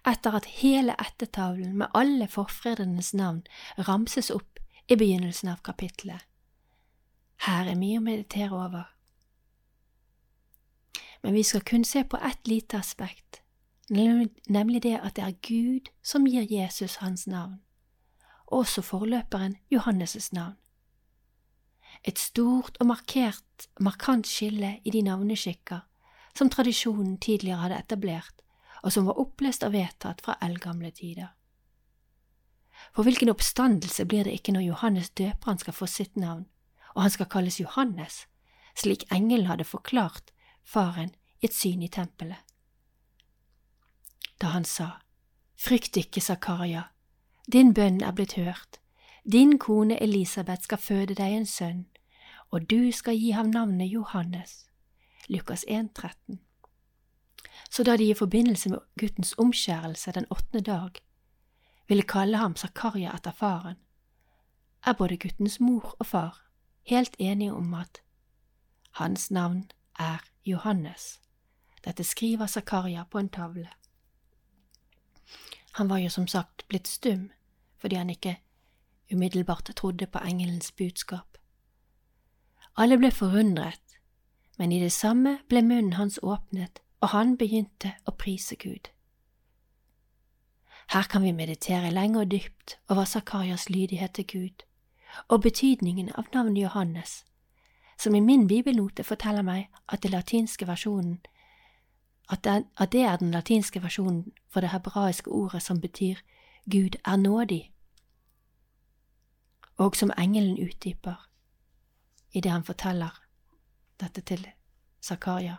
etter 0.07 0.33
at 0.33 0.45
hele 0.61 0.95
ættetavlen 1.01 1.77
med 1.77 1.93
alle 1.93 2.27
forfredrenes 2.27 3.13
navn 3.13 3.43
ramses 3.77 4.31
opp 4.33 4.59
i 4.89 4.95
begynnelsen 4.95 5.49
av 5.53 5.61
kapittelet. 5.65 6.21
Her 7.45 7.69
er 7.69 7.77
mye 7.77 7.99
å 7.99 8.05
meditere 8.05 8.57
over. 8.57 8.94
Men 11.25 11.33
vi 11.33 11.43
skal 11.43 11.61
kun 11.61 11.85
se 11.85 12.03
på 12.03 12.17
ett 12.17 12.47
lite 12.47 12.77
aspekt, 12.77 13.41
nemlig 13.89 14.81
det 14.83 14.99
at 14.99 15.15
det 15.17 15.23
er 15.25 15.39
Gud 15.41 15.87
som 16.03 16.27
gir 16.29 16.45
Jesus 16.45 16.99
hans 17.01 17.25
navn, 17.27 17.55
også 18.45 18.81
forløperen 18.85 19.55
Johannes' 19.73 20.29
navn. 20.31 20.53
Et 22.03 22.19
stort 22.19 22.77
og 22.79 22.85
markert, 22.85 23.65
markant 23.79 24.27
skille 24.27 24.79
i 24.85 24.93
de 24.93 25.01
navneskikker 25.01 25.79
som 26.37 26.49
tradisjonen 26.49 27.17
tidligere 27.17 27.63
hadde 27.63 27.79
etablert, 27.79 28.45
og 28.83 28.93
som 28.93 29.09
var 29.09 29.17
opplest 29.17 29.63
og 29.63 29.73
vedtatt 29.73 30.21
fra 30.21 30.37
eldgamle 30.45 30.91
tider. 30.91 31.33
For 32.93 33.01
hvilken 33.01 33.33
oppstandelse 33.33 34.05
blir 34.05 34.29
det 34.29 34.37
ikke 34.37 34.53
når 34.53 34.67
Johannes 34.67 35.09
døperen 35.09 35.57
skal 35.57 35.73
få 35.73 35.89
sitt 35.89 36.15
navn, 36.15 36.45
og 36.93 37.01
han 37.01 37.17
skal 37.17 37.25
kalles 37.25 37.59
Johannes, 37.59 38.27
slik 38.77 39.09
engelen 39.09 39.49
hadde 39.49 39.65
forklart 39.65 40.34
faren 40.65 41.13
i 41.41 41.45
et 41.45 41.53
syn 41.53 41.83
i 41.83 41.89
tempelet? 41.89 42.41
Da 44.41 44.51
han 44.51 44.65
sa, 44.65 44.89
Frykt 45.55 45.97
ikke, 45.97 46.21
Zakaria, 46.21 46.89
din 47.51 47.73
bønn 47.73 48.01
er 48.03 48.11
blitt 48.11 48.35
hørt, 48.35 48.81
din 49.23 49.57
kone 49.59 49.95
Elisabeth 50.03 50.67
skal 50.67 50.77
føde 50.77 51.15
deg 51.15 51.37
en 51.37 51.45
sønn, 51.45 51.85
og 52.51 52.67
du 52.69 52.91
skal 52.91 53.15
gi 53.15 53.31
ham 53.31 53.53
navnet 53.53 53.87
Johannes. 53.87 54.65
Lukas 55.29 55.63
1, 55.67 55.93
13 55.95 56.41
så 57.69 57.83
da 57.83 57.97
de 57.97 58.09
i 58.09 58.13
forbindelse 58.13 58.69
med 58.69 58.79
guttens 58.99 59.33
omskjærelse 59.37 60.11
den 60.11 60.25
åttende 60.29 60.63
dag 60.63 60.89
ville 61.87 62.03
kalle 62.03 62.37
ham 62.37 62.55
Zakaria 62.55 63.13
etter 63.13 63.31
faren, 63.31 63.75
er 64.85 64.93
både 64.93 65.17
guttens 65.17 65.59
mor 65.59 65.95
og 65.99 66.05
far 66.05 66.41
helt 66.87 67.15
enige 67.19 67.53
om 67.53 67.73
at 67.73 68.01
hans 68.91 69.31
navn 69.31 69.71
er 69.99 70.23
Johannes. 70.45 71.19
Dette 71.85 72.03
skriver 72.03 72.47
Zakaria 72.47 73.03
på 73.03 73.19
en 73.19 73.29
tavle. 73.29 73.69
Han 75.71 75.89
var 75.89 75.97
jo 75.97 76.09
som 76.09 76.27
sagt 76.27 76.67
blitt 76.67 76.87
stum 76.87 77.31
fordi 77.77 77.95
han 77.95 78.09
ikke 78.09 78.39
umiddelbart 79.13 79.69
trodde 79.75 80.07
på 80.07 80.19
engelens 80.19 80.71
budskap. 80.71 81.37
Alle 82.77 82.97
ble 82.97 83.11
forundret, 83.11 83.99
men 84.57 84.71
i 84.71 84.79
det 84.79 84.91
samme 84.91 85.37
ble 85.49 85.61
munnen 85.61 85.93
hans 85.93 86.17
åpnet 86.23 86.81
og 87.05 87.11
han 87.13 87.35
begynte 87.37 87.91
å 88.09 88.15
prise 88.17 88.55
Gud. 88.57 88.89
Her 90.89 91.05
kan 91.09 91.21
vi 91.21 91.33
meditere 91.37 91.91
lenge 91.93 92.23
og 92.23 92.31
dypt 92.31 92.77
over 92.89 93.05
Zakarias 93.05 93.69
lydighet 93.69 94.15
til 94.17 94.25
Gud, 94.25 94.63
og 95.29 95.43
betydningen 95.45 96.09
av 96.17 96.29
navnet 96.33 96.63
Johannes, 96.63 97.23
som 97.97 98.15
i 98.15 98.19
min 98.19 98.47
bibelnote 98.47 99.03
forteller 99.03 99.41
meg 99.41 99.69
at, 99.87 100.03
det 100.03 100.11
latinske 100.11 100.67
versjonen, 100.67 101.19
at, 102.29 102.43
det, 102.91 103.01
er 103.01 103.17
den 103.17 103.31
latinske 103.31 103.81
versjonen 103.83 104.33
for 104.49 104.61
det 104.61 104.69
hebraiske 104.69 105.29
ordet 105.31 105.61
som 105.63 105.81
betyr 105.81 106.15
Gud 106.71 106.97
er 107.05 107.15
nådig, 107.15 107.71
og 109.77 109.95
som 109.95 110.11
engelen 110.17 110.57
utdyper 110.57 111.29
i 112.31 112.41
det 112.41 112.51
han 112.51 112.63
forteller 112.63 113.21
dette 113.99 114.21
til 114.21 114.47
Zakaria. 115.01 115.55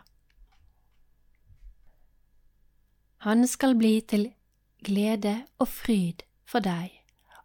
Han 3.25 3.47
skal 3.47 3.75
bli 3.75 4.01
til 4.01 4.33
glede 4.85 5.45
og 5.57 5.67
fryd 5.67 6.21
for 6.45 6.59
deg, 6.59 6.91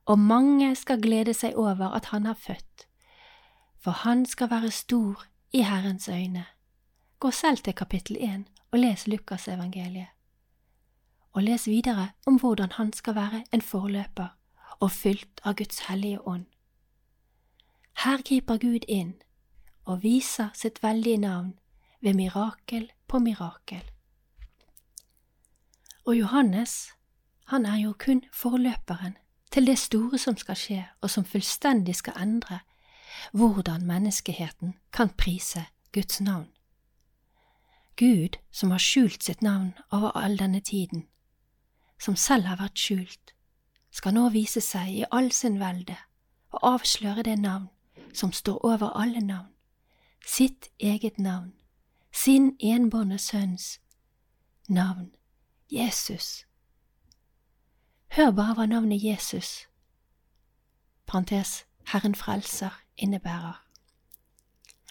og 0.05 0.19
mange 0.19 0.75
skal 0.77 1.01
glede 1.01 1.35
seg 1.35 1.57
over 1.57 1.95
at 1.97 2.11
han 2.13 2.27
har 2.27 2.37
født, 2.37 2.89
for 3.83 3.91
han 3.91 4.27
skal 4.27 4.51
være 4.51 4.71
stor 4.71 5.25
i 5.53 5.63
Herrens 5.63 6.09
øyne. 6.09 6.47
Gå 7.19 7.31
selv 7.31 7.59
til 7.59 7.75
kapittel 7.75 8.17
1 8.21 8.45
og 8.71 8.79
les 8.79 9.07
Lukasevangeliet. 9.07 10.07
Og 11.33 11.43
les 11.43 11.67
videre 11.67 12.09
om 12.27 12.39
hvordan 12.41 12.73
han 12.73 12.93
skal 12.93 13.15
være 13.15 13.45
en 13.53 13.63
forløper 13.63 14.37
og 14.81 14.91
fylt 14.91 15.41
av 15.45 15.55
Guds 15.55 15.79
hellige 15.89 16.29
ånd. 16.29 16.47
Her 18.05 18.23
griper 18.23 18.59
Gud 18.59 18.85
inn 18.89 19.15
og 19.85 20.03
viser 20.03 20.49
sitt 20.55 20.83
veldige 20.83 21.17
navn 21.17 21.59
ved 22.01 22.15
mirakel 22.15 22.93
på 23.09 23.19
mirakel. 23.19 23.83
Og 26.05 26.19
Johannes, 26.19 26.93
han 27.45 27.67
er 27.67 27.77
jo 27.77 27.95
kun 27.99 28.25
forløperen 28.33 29.17
til 29.51 29.67
det 29.67 29.79
store 29.79 30.19
som 30.19 30.37
skal 30.37 30.57
skje, 30.57 30.85
og 31.01 31.11
som 31.11 31.25
fullstendig 31.25 31.95
skal 31.95 32.15
endre 32.17 32.61
hvordan 33.33 33.87
menneskeheten 33.87 34.75
kan 34.93 35.11
prise 35.11 35.65
Guds 35.93 36.21
navn. 36.21 36.49
Gud 37.97 38.39
som 38.51 38.71
har 38.71 38.79
skjult 38.79 39.23
sitt 39.23 39.43
navn 39.43 39.75
over 39.91 40.17
all 40.17 40.39
denne 40.39 40.61
tiden, 40.61 41.07
som 42.01 42.17
selv 42.17 42.45
har 42.45 42.57
vært 42.57 42.79
skjult, 42.79 43.35
skal 43.91 44.15
nå 44.15 44.29
vise 44.33 44.61
seg 44.61 44.89
i 44.89 45.05
all 45.11 45.33
sin 45.33 45.61
velde 45.61 45.97
og 46.53 46.65
avsløre 46.75 47.23
det 47.23 47.39
navn 47.39 47.69
som 48.13 48.33
står 48.33 48.65
over 48.65 48.93
alle 48.97 49.21
navn, 49.21 49.53
sitt 50.27 50.71
eget 50.79 51.19
navn, 51.19 51.53
sin 52.13 52.57
enbårne 52.61 53.19
sønns 53.19 53.81
navn, 54.69 55.13
Jesus. 55.71 56.45
Hør 58.17 58.31
bare 58.31 58.55
hva 58.55 58.67
navnet 58.67 59.05
Jesus, 59.05 59.69
parentes 61.07 61.65
Herren 61.87 62.15
frelser, 62.15 62.73
innebærer. 63.03 63.65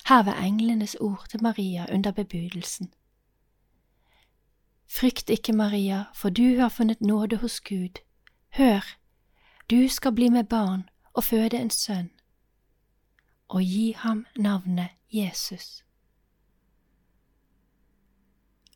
Her 0.07 0.23
var 0.23 0.33
englenes 0.33 0.95
ord 0.95 1.25
til 1.29 1.43
Maria 1.43 1.85
under 1.93 2.11
bebudelsen. 2.11 2.93
Frykt 4.89 5.29
ikke, 5.29 5.53
Maria, 5.53 6.03
for 6.15 6.29
du 6.29 6.59
har 6.59 6.69
funnet 6.69 7.01
nåde 7.01 7.37
hos 7.37 7.61
Gud. 7.61 8.01
Hør, 8.49 8.97
du 9.69 9.87
skal 9.87 10.11
bli 10.11 10.29
med 10.29 10.43
barn 10.43 10.89
og 11.13 11.23
føde 11.23 11.57
en 11.57 11.69
sønn, 11.69 12.09
og 13.47 13.61
gi 13.61 13.91
ham 13.91 14.25
navnet 14.35 14.89
Jesus. 15.11 15.83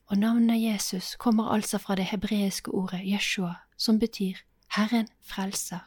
Og 0.06 0.18
navnet 0.18 0.62
Jesus 0.64 1.16
kommer 1.16 1.44
altså 1.44 1.78
fra 1.78 1.96
det 1.96 2.06
hebreiske 2.06 2.72
ordet 2.72 3.12
Jeshua, 3.12 3.54
som 3.78 4.00
betyr 4.00 4.36
Herren 4.76 5.08
frelser. 5.22 5.80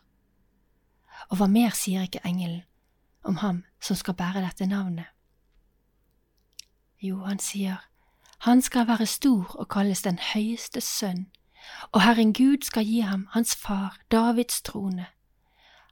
Og 1.29 1.37
hva 1.37 1.47
mer 1.47 1.71
sier 1.71 2.03
ikke 2.03 2.21
engelen 2.25 2.63
om 3.23 3.37
ham 3.37 3.65
som 3.81 3.97
skal 3.97 4.15
bære 4.15 4.43
dette 4.45 4.67
navnet? 4.67 5.07
Jo, 7.03 7.25
han 7.25 7.39
sier, 7.39 7.89
han 8.39 8.63
skal 8.63 8.87
være 8.87 9.07
stor 9.07 9.57
og 9.59 9.69
kalles 9.69 10.03
den 10.03 10.19
høyeste 10.35 10.81
sønn, 10.81 11.27
og 11.93 12.03
Herren 12.03 12.33
Gud 12.33 12.63
skal 12.63 12.85
gi 12.85 13.01
ham 13.01 13.27
hans 13.31 13.57
far 13.57 13.99
Davids 14.11 14.63
trone. 14.63 15.07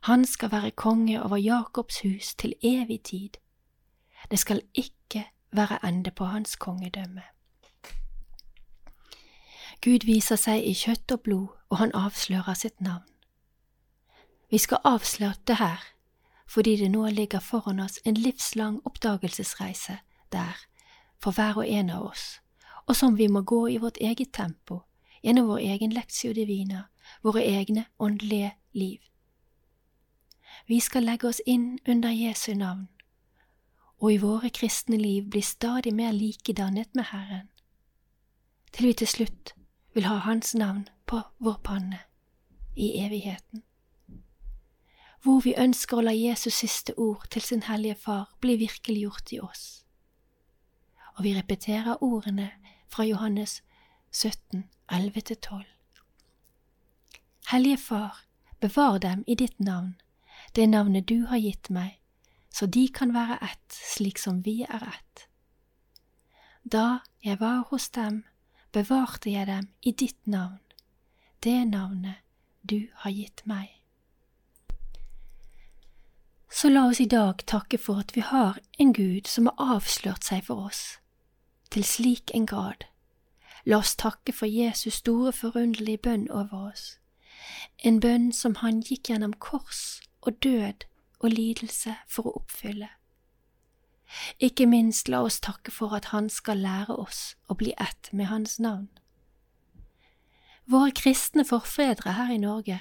Han 0.02 0.24
skal 0.24 0.52
være 0.52 0.70
konge 0.70 1.22
over 1.22 1.36
Jakobs 1.36 2.02
hus 2.02 2.34
til 2.34 2.54
evig 2.62 3.02
tid. 3.02 3.30
Det 4.30 4.38
skal 4.38 4.62
ikke 4.74 5.26
være 5.52 5.86
ende 5.88 6.10
på 6.10 6.24
hans 6.24 6.56
kongedømme. 6.56 7.22
Gud 9.84 10.06
viser 10.06 10.36
seg 10.36 10.64
i 10.64 10.72
kjøtt 10.74 11.12
og 11.12 11.20
blod, 11.20 11.48
og 11.68 11.78
han 11.78 11.92
avslører 11.94 12.54
sitt 12.54 12.80
navn. 12.80 13.04
Vi 14.50 14.58
skal 14.58 14.78
avsløre 14.84 15.34
det 15.46 15.56
her 15.56 15.95
fordi 16.46 16.76
det 16.76 16.90
nå 16.90 17.08
ligger 17.10 17.40
foran 17.40 17.80
oss 17.80 17.98
en 18.04 18.14
livslang 18.14 18.80
oppdagelsesreise 18.84 19.98
der, 20.32 20.56
for 21.18 21.30
hver 21.30 21.56
og 21.56 21.68
en 21.68 21.90
av 21.90 22.06
oss, 22.06 22.40
og 22.86 22.96
som 22.96 23.18
vi 23.18 23.26
må 23.28 23.40
gå 23.40 23.66
i 23.68 23.78
vårt 23.82 23.98
eget 24.00 24.32
tempo, 24.32 24.80
gjennom 25.22 25.48
vår 25.48 25.58
egen 25.58 25.92
leksio 25.92 26.32
divina, 26.32 26.86
våre 27.22 27.42
egne 27.42 27.84
åndelige 27.98 28.52
liv. 28.72 28.98
Vi 30.66 30.80
skal 30.80 31.02
legge 31.02 31.28
oss 31.28 31.40
inn 31.46 31.78
under 31.88 32.10
Jesu 32.10 32.54
navn, 32.54 32.88
og 33.98 34.12
i 34.12 34.18
våre 34.22 34.50
kristne 34.50 34.96
liv 34.96 35.24
bli 35.30 35.40
stadig 35.40 35.94
mer 35.94 36.12
likedannet 36.12 36.94
med 36.94 37.04
Herren, 37.10 37.48
til 38.72 38.86
vi 38.86 38.92
til 38.92 39.08
slutt 39.08 39.54
vil 39.94 40.04
ha 40.04 40.18
Hans 40.26 40.54
navn 40.54 40.88
på 41.06 41.22
vår 41.38 41.60
panne 41.64 41.98
i 42.76 42.92
evigheten 43.00 43.62
hvor 45.26 45.40
vi 45.42 45.56
ønsker 45.58 45.98
å 45.98 46.04
la 46.06 46.12
Jesus 46.14 46.54
siste 46.62 46.94
ord 47.02 47.24
til 47.34 47.42
sin 47.42 47.64
hellige 47.66 47.98
Far 47.98 48.28
bli 48.40 48.54
virkeliggjort 48.60 49.32
i 49.34 49.40
oss. 49.42 49.64
Og 51.16 51.24
vi 51.26 51.32
repeterer 51.34 52.02
ordene 52.04 52.52
fra 52.92 53.02
Johannes 53.08 53.58
17, 54.12 54.68
11–12. 54.92 55.64
Hellige 57.50 57.80
Far, 57.82 58.20
bevar 58.60 58.98
dem 59.02 59.24
i 59.26 59.34
ditt 59.34 59.58
navn, 59.58 59.96
det 60.54 60.68
navnet 60.70 61.08
du 61.10 61.26
har 61.26 61.42
gitt 61.42 61.72
meg, 61.74 61.98
så 62.54 62.70
de 62.70 62.86
kan 62.88 63.14
være 63.14 63.40
ett 63.42 63.80
slik 63.82 64.22
som 64.22 64.44
vi 64.46 64.60
er 64.62 64.86
ett. 64.92 65.26
Da 66.62 67.00
jeg 67.24 67.40
var 67.40 67.66
hos 67.72 67.88
dem, 67.98 68.22
bevarte 68.72 69.30
jeg 69.30 69.50
dem 69.50 69.72
i 69.82 69.90
ditt 69.90 70.22
navn, 70.26 70.62
det 71.42 71.64
navnet 71.66 72.22
du 72.62 72.86
har 73.02 73.10
gitt 73.10 73.42
meg. 73.46 73.75
Så 76.50 76.68
la 76.68 76.86
oss 76.86 77.00
i 77.00 77.06
dag 77.10 77.42
takke 77.46 77.78
for 77.78 78.00
at 78.00 78.14
vi 78.16 78.20
har 78.20 78.58
en 78.78 78.92
Gud 78.92 79.26
som 79.26 79.46
har 79.46 79.76
avslørt 79.76 80.24
seg 80.24 80.44
for 80.46 80.68
oss, 80.68 80.98
til 81.70 81.84
slik 81.84 82.30
en 82.34 82.46
grad. 82.46 82.86
La 83.66 83.80
oss 83.82 83.96
takke 83.98 84.32
for 84.32 84.46
Jesus 84.46 85.02
store 85.02 85.32
forunderlige 85.32 85.98
bønn 85.98 86.30
over 86.30 86.70
oss, 86.70 86.98
en 87.78 87.98
bønn 88.00 88.30
som 88.32 88.54
han 88.62 88.80
gikk 88.80 89.10
gjennom 89.10 89.34
kors 89.42 90.00
og 90.22 90.38
død 90.42 90.86
og 91.18 91.32
lidelse 91.34 91.96
for 92.08 92.30
å 92.30 92.36
oppfylle. 92.38 92.88
Ikke 94.38 94.68
minst 94.70 95.08
la 95.10 95.24
oss 95.26 95.40
takke 95.42 95.74
for 95.74 95.96
at 95.98 96.12
han 96.12 96.30
skal 96.30 96.62
lære 96.62 96.94
oss 96.94 97.34
å 97.50 97.58
bli 97.58 97.74
ett 97.74 98.12
med 98.12 98.30
hans 98.30 98.60
navn. 98.62 98.86
Våre 100.66 100.94
kristne 100.94 101.44
forfedre 101.44 102.14
her 102.14 102.30
i 102.30 102.38
Norge, 102.42 102.78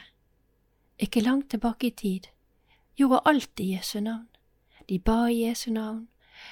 ikke 1.02 1.22
langt 1.26 1.50
tilbake 1.50 1.90
i 1.90 1.96
tid, 1.98 2.30
gjorde 2.96 3.22
alt 3.26 3.60
i 3.60 3.74
Jesu 3.74 4.00
navn. 4.00 4.28
De 4.90 5.00
ba 5.00 5.28
i 5.28 5.44
Jesu 5.46 5.72
navn, 5.72 6.08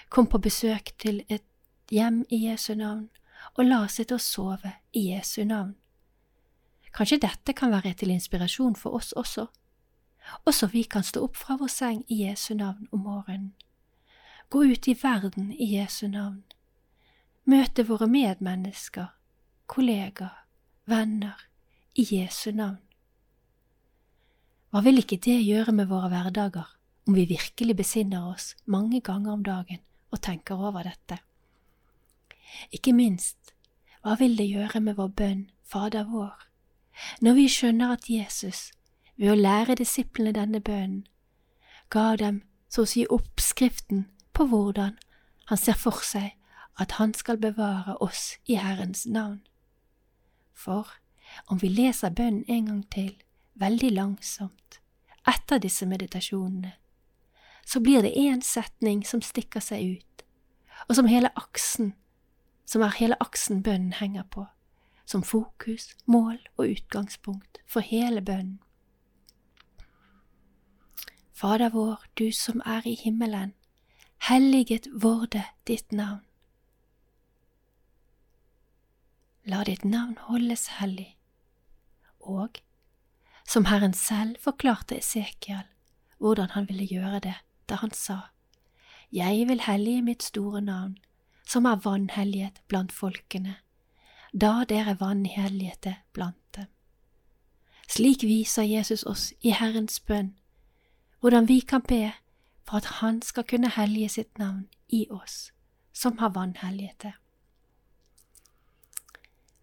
kom 0.09 0.27
på 0.27 0.37
besøk 0.37 0.93
til 0.97 1.23
et 1.29 1.45
hjem 1.91 2.23
i 2.29 2.45
Jesu 2.47 2.73
navn 2.75 3.09
og 3.53 3.65
la 3.65 3.83
seg 3.91 4.07
til 4.09 4.17
å 4.17 4.23
sove 4.23 4.71
i 4.95 5.09
Jesu 5.11 5.43
navn. 5.45 5.75
Kanskje 6.93 7.21
dette 7.25 7.53
kan 7.57 7.73
være 7.73 7.93
til 7.97 8.13
inspirasjon 8.13 8.75
for 8.77 8.95
oss 8.97 9.13
også, 9.17 9.47
også 10.45 10.69
vi 10.71 10.83
kan 10.83 11.03
stå 11.03 11.23
opp 11.25 11.37
fra 11.37 11.57
vår 11.59 11.71
seng 11.71 12.03
i 12.07 12.23
Jesu 12.23 12.53
navn 12.55 12.87
om 12.91 13.03
morgenen, 13.07 13.53
gå 14.49 14.63
ut 14.69 14.87
i 14.87 14.95
verden 15.01 15.51
i 15.51 15.73
Jesu 15.73 16.07
navn, 16.07 16.43
møte 17.49 17.85
våre 17.87 18.07
medmennesker, 18.07 19.09
kollegaer, 19.67 20.45
venner 20.85 21.47
i 21.95 22.05
Jesu 22.09 22.51
navn. 22.51 22.81
Hva 24.73 24.81
vil 24.81 24.97
ikke 24.97 25.19
det 25.21 25.35
gjøre 25.45 25.69
med 25.77 25.85
våre 25.85 26.07
hverdager 26.09 26.69
om 27.05 27.13
vi 27.13 27.27
virkelig 27.29 27.75
besinner 27.77 28.23
oss 28.31 28.55
mange 28.65 29.03
ganger 29.05 29.35
om 29.35 29.43
dagen 29.45 29.83
og 30.09 30.21
tenker 30.25 30.57
over 30.57 30.87
dette? 30.87 31.19
Ikke 32.73 32.89
minst, 32.97 33.53
hva 34.01 34.15
vil 34.17 34.33
det 34.33 34.47
gjøre 34.49 34.81
med 34.81 34.97
vår 34.97 35.11
bønn 35.19 35.43
Fader 35.69 36.07
vår, 36.09 36.33
når 37.21 37.37
vi 37.37 37.43
skjønner 37.53 37.93
at 37.93 38.09
Jesus, 38.09 38.71
ved 39.13 39.35
å 39.35 39.37
lære 39.37 39.75
disiplene 39.77 40.33
denne 40.33 40.61
bønnen, 40.61 41.03
ga 41.93 42.15
dem 42.17 42.39
så 42.65 42.87
å 42.87 42.89
si 42.89 43.03
oppskriften 43.05 44.07
på 44.33 44.47
hvordan 44.49 44.97
han 45.51 45.61
ser 45.61 45.77
for 45.77 46.01
seg 46.01 46.33
at 46.81 46.97
han 46.97 47.13
skal 47.13 47.37
bevare 47.37 47.93
oss 48.01 48.39
i 48.49 48.57
Herrens 48.57 49.05
navn. 49.05 49.43
For 50.53 50.89
om 51.45 51.61
vi 51.61 51.69
leser 51.69 52.09
bønnen 52.09 52.49
en 52.49 52.71
gang 52.71 52.81
til, 52.89 53.13
veldig 53.59 53.91
langsomt 53.91 54.79
etter 55.27 55.61
disse 55.63 55.85
meditasjonene, 55.87 56.73
så 57.65 57.79
blir 57.79 58.01
det 58.03 58.15
én 58.19 58.41
setning 58.43 59.05
som 59.07 59.21
stikker 59.23 59.63
seg 59.63 59.99
ut, 59.99 60.25
og 60.89 60.97
som 60.97 61.07
hele 61.07 61.31
aksen, 61.39 61.93
som 62.65 62.83
er 62.83 62.97
hele 62.97 63.15
aksen 63.23 63.63
bønnen 63.63 63.95
henger 63.99 64.27
på, 64.27 64.45
som 65.05 65.23
fokus, 65.23 65.93
mål 66.05 66.39
og 66.57 66.67
utgangspunkt 66.75 67.61
for 67.65 67.85
hele 67.85 68.21
bønnen. 68.21 68.59
Fader 71.33 71.69
vår, 71.73 72.03
du 72.19 72.31
som 72.31 72.61
er 72.65 72.85
i 72.87 72.95
himmelen, 72.95 73.53
helliget 74.29 74.87
vorde 74.93 75.43
ditt 75.67 75.91
navn. 75.91 76.21
La 79.43 79.63
ditt 79.67 79.83
navn 79.83 80.15
holdes 80.29 80.67
hellig 80.79 81.17
og, 82.23 82.61
som 83.47 83.65
Herren 83.65 83.93
selv 83.93 84.35
forklarte 84.41 84.97
Esekiel 84.97 85.65
hvordan 86.17 86.49
han 86.49 86.67
ville 86.69 86.85
gjøre 86.87 87.19
det, 87.19 87.35
da 87.69 87.75
han 87.75 87.91
sa, 87.91 88.17
Jeg 89.11 89.47
vil 89.47 89.61
hellige 89.61 90.01
mitt 90.01 90.23
store 90.23 90.61
navn, 90.61 90.97
som 91.47 91.65
er 91.65 91.75
vanhellighet 91.75 92.61
blant 92.67 92.91
folkene, 92.91 93.55
da 94.33 94.63
dere 94.69 94.95
vanhelligete 94.99 95.95
blant 96.13 96.55
dem. 96.55 96.65
Slik 97.89 98.23
viser 98.23 98.63
Jesus 98.63 99.03
oss 99.03 99.33
i 99.41 99.51
Herrens 99.51 99.99
bønn 99.99 100.33
hvordan 101.19 101.47
vi 101.47 101.59
kan 101.59 101.81
be 101.81 102.11
for 102.67 102.77
at 102.77 102.85
Han 102.85 103.21
skal 103.21 103.43
kunne 103.43 103.69
hellige 103.69 104.09
sitt 104.09 104.37
navn 104.37 104.67
i 104.89 105.07
oss 105.09 105.51
som 105.93 106.17
har 106.17 106.29
vanhelligete. 106.29 107.13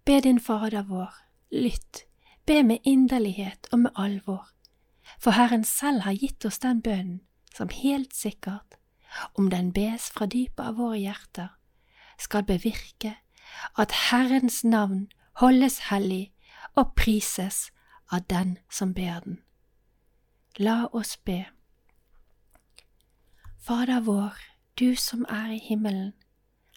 Be 0.04 0.20
din 0.20 0.40
Fader 0.40 0.82
vår, 0.82 1.14
lytt, 1.50 2.04
be 2.50 2.62
med 2.62 2.78
inderlighet 2.84 3.68
og 3.72 3.78
med 3.78 3.90
alvor, 3.96 4.48
for 5.20 5.30
Herren 5.30 5.64
selv 5.64 6.00
har 6.00 6.16
gitt 6.18 6.44
oss 6.44 6.58
den 6.58 6.80
bønnen 6.82 7.20
som 7.54 7.68
helt 7.70 8.14
sikkert, 8.14 8.74
om 9.38 9.50
den 9.50 9.70
bes 9.72 10.08
fra 10.10 10.26
dypet 10.26 10.64
av 10.64 10.78
våre 10.80 10.98
hjerter, 10.98 11.52
skal 12.18 12.42
bevirke 12.48 13.12
at 13.78 13.94
Herrens 14.10 14.64
navn 14.64 15.04
holdes 15.38 15.78
hellig 15.90 16.32
og 16.74 16.90
prises 16.98 17.68
av 18.10 18.26
den 18.30 18.56
som 18.70 18.94
ber 18.94 19.20
den. 19.24 19.38
La 20.58 20.88
oss 20.92 21.16
be. 21.16 21.44
Fader 23.62 24.00
vår, 24.00 24.34
du 24.74 24.96
som 24.96 25.22
er 25.28 25.54
i 25.54 25.62
himmelen, 25.68 26.12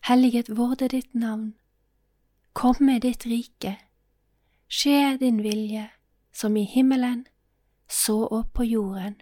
helliget 0.06 0.54
vorde 0.58 0.92
ditt 0.94 1.16
navn. 1.16 1.56
Kom 2.54 2.78
med 2.80 3.02
ditt 3.02 3.26
rike. 3.26 3.78
Skje 4.74 5.18
din 5.18 5.44
vilje, 5.44 5.90
som 6.32 6.58
i 6.58 6.64
himmelen, 6.64 7.28
så 7.88 8.28
opp 8.28 8.54
på 8.54 8.64
jorden. 8.64 9.20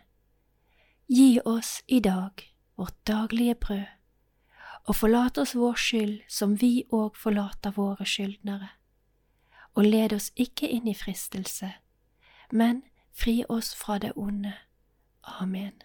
Gi 1.07 1.41
oss 1.45 1.83
i 1.87 1.99
dag 1.99 2.31
vårt 2.75 2.95
daglige 3.07 3.55
brød, 3.55 3.89
og 4.87 4.95
forlat 4.95 5.37
oss 5.37 5.55
vår 5.55 5.75
skyld 5.75 6.21
som 6.31 6.55
vi 6.61 6.85
òg 6.87 7.19
forlater 7.19 7.75
våre 7.75 8.07
skyldnere. 8.07 8.69
Og 9.75 9.91
led 9.91 10.15
oss 10.15 10.31
ikke 10.39 10.71
inn 10.71 10.87
i 10.87 10.95
fristelse, 10.95 11.73
men 12.51 12.83
fri 13.11 13.41
oss 13.49 13.75
fra 13.75 13.99
det 13.99 14.15
onde. 14.15 14.53
Amen. 15.23 15.83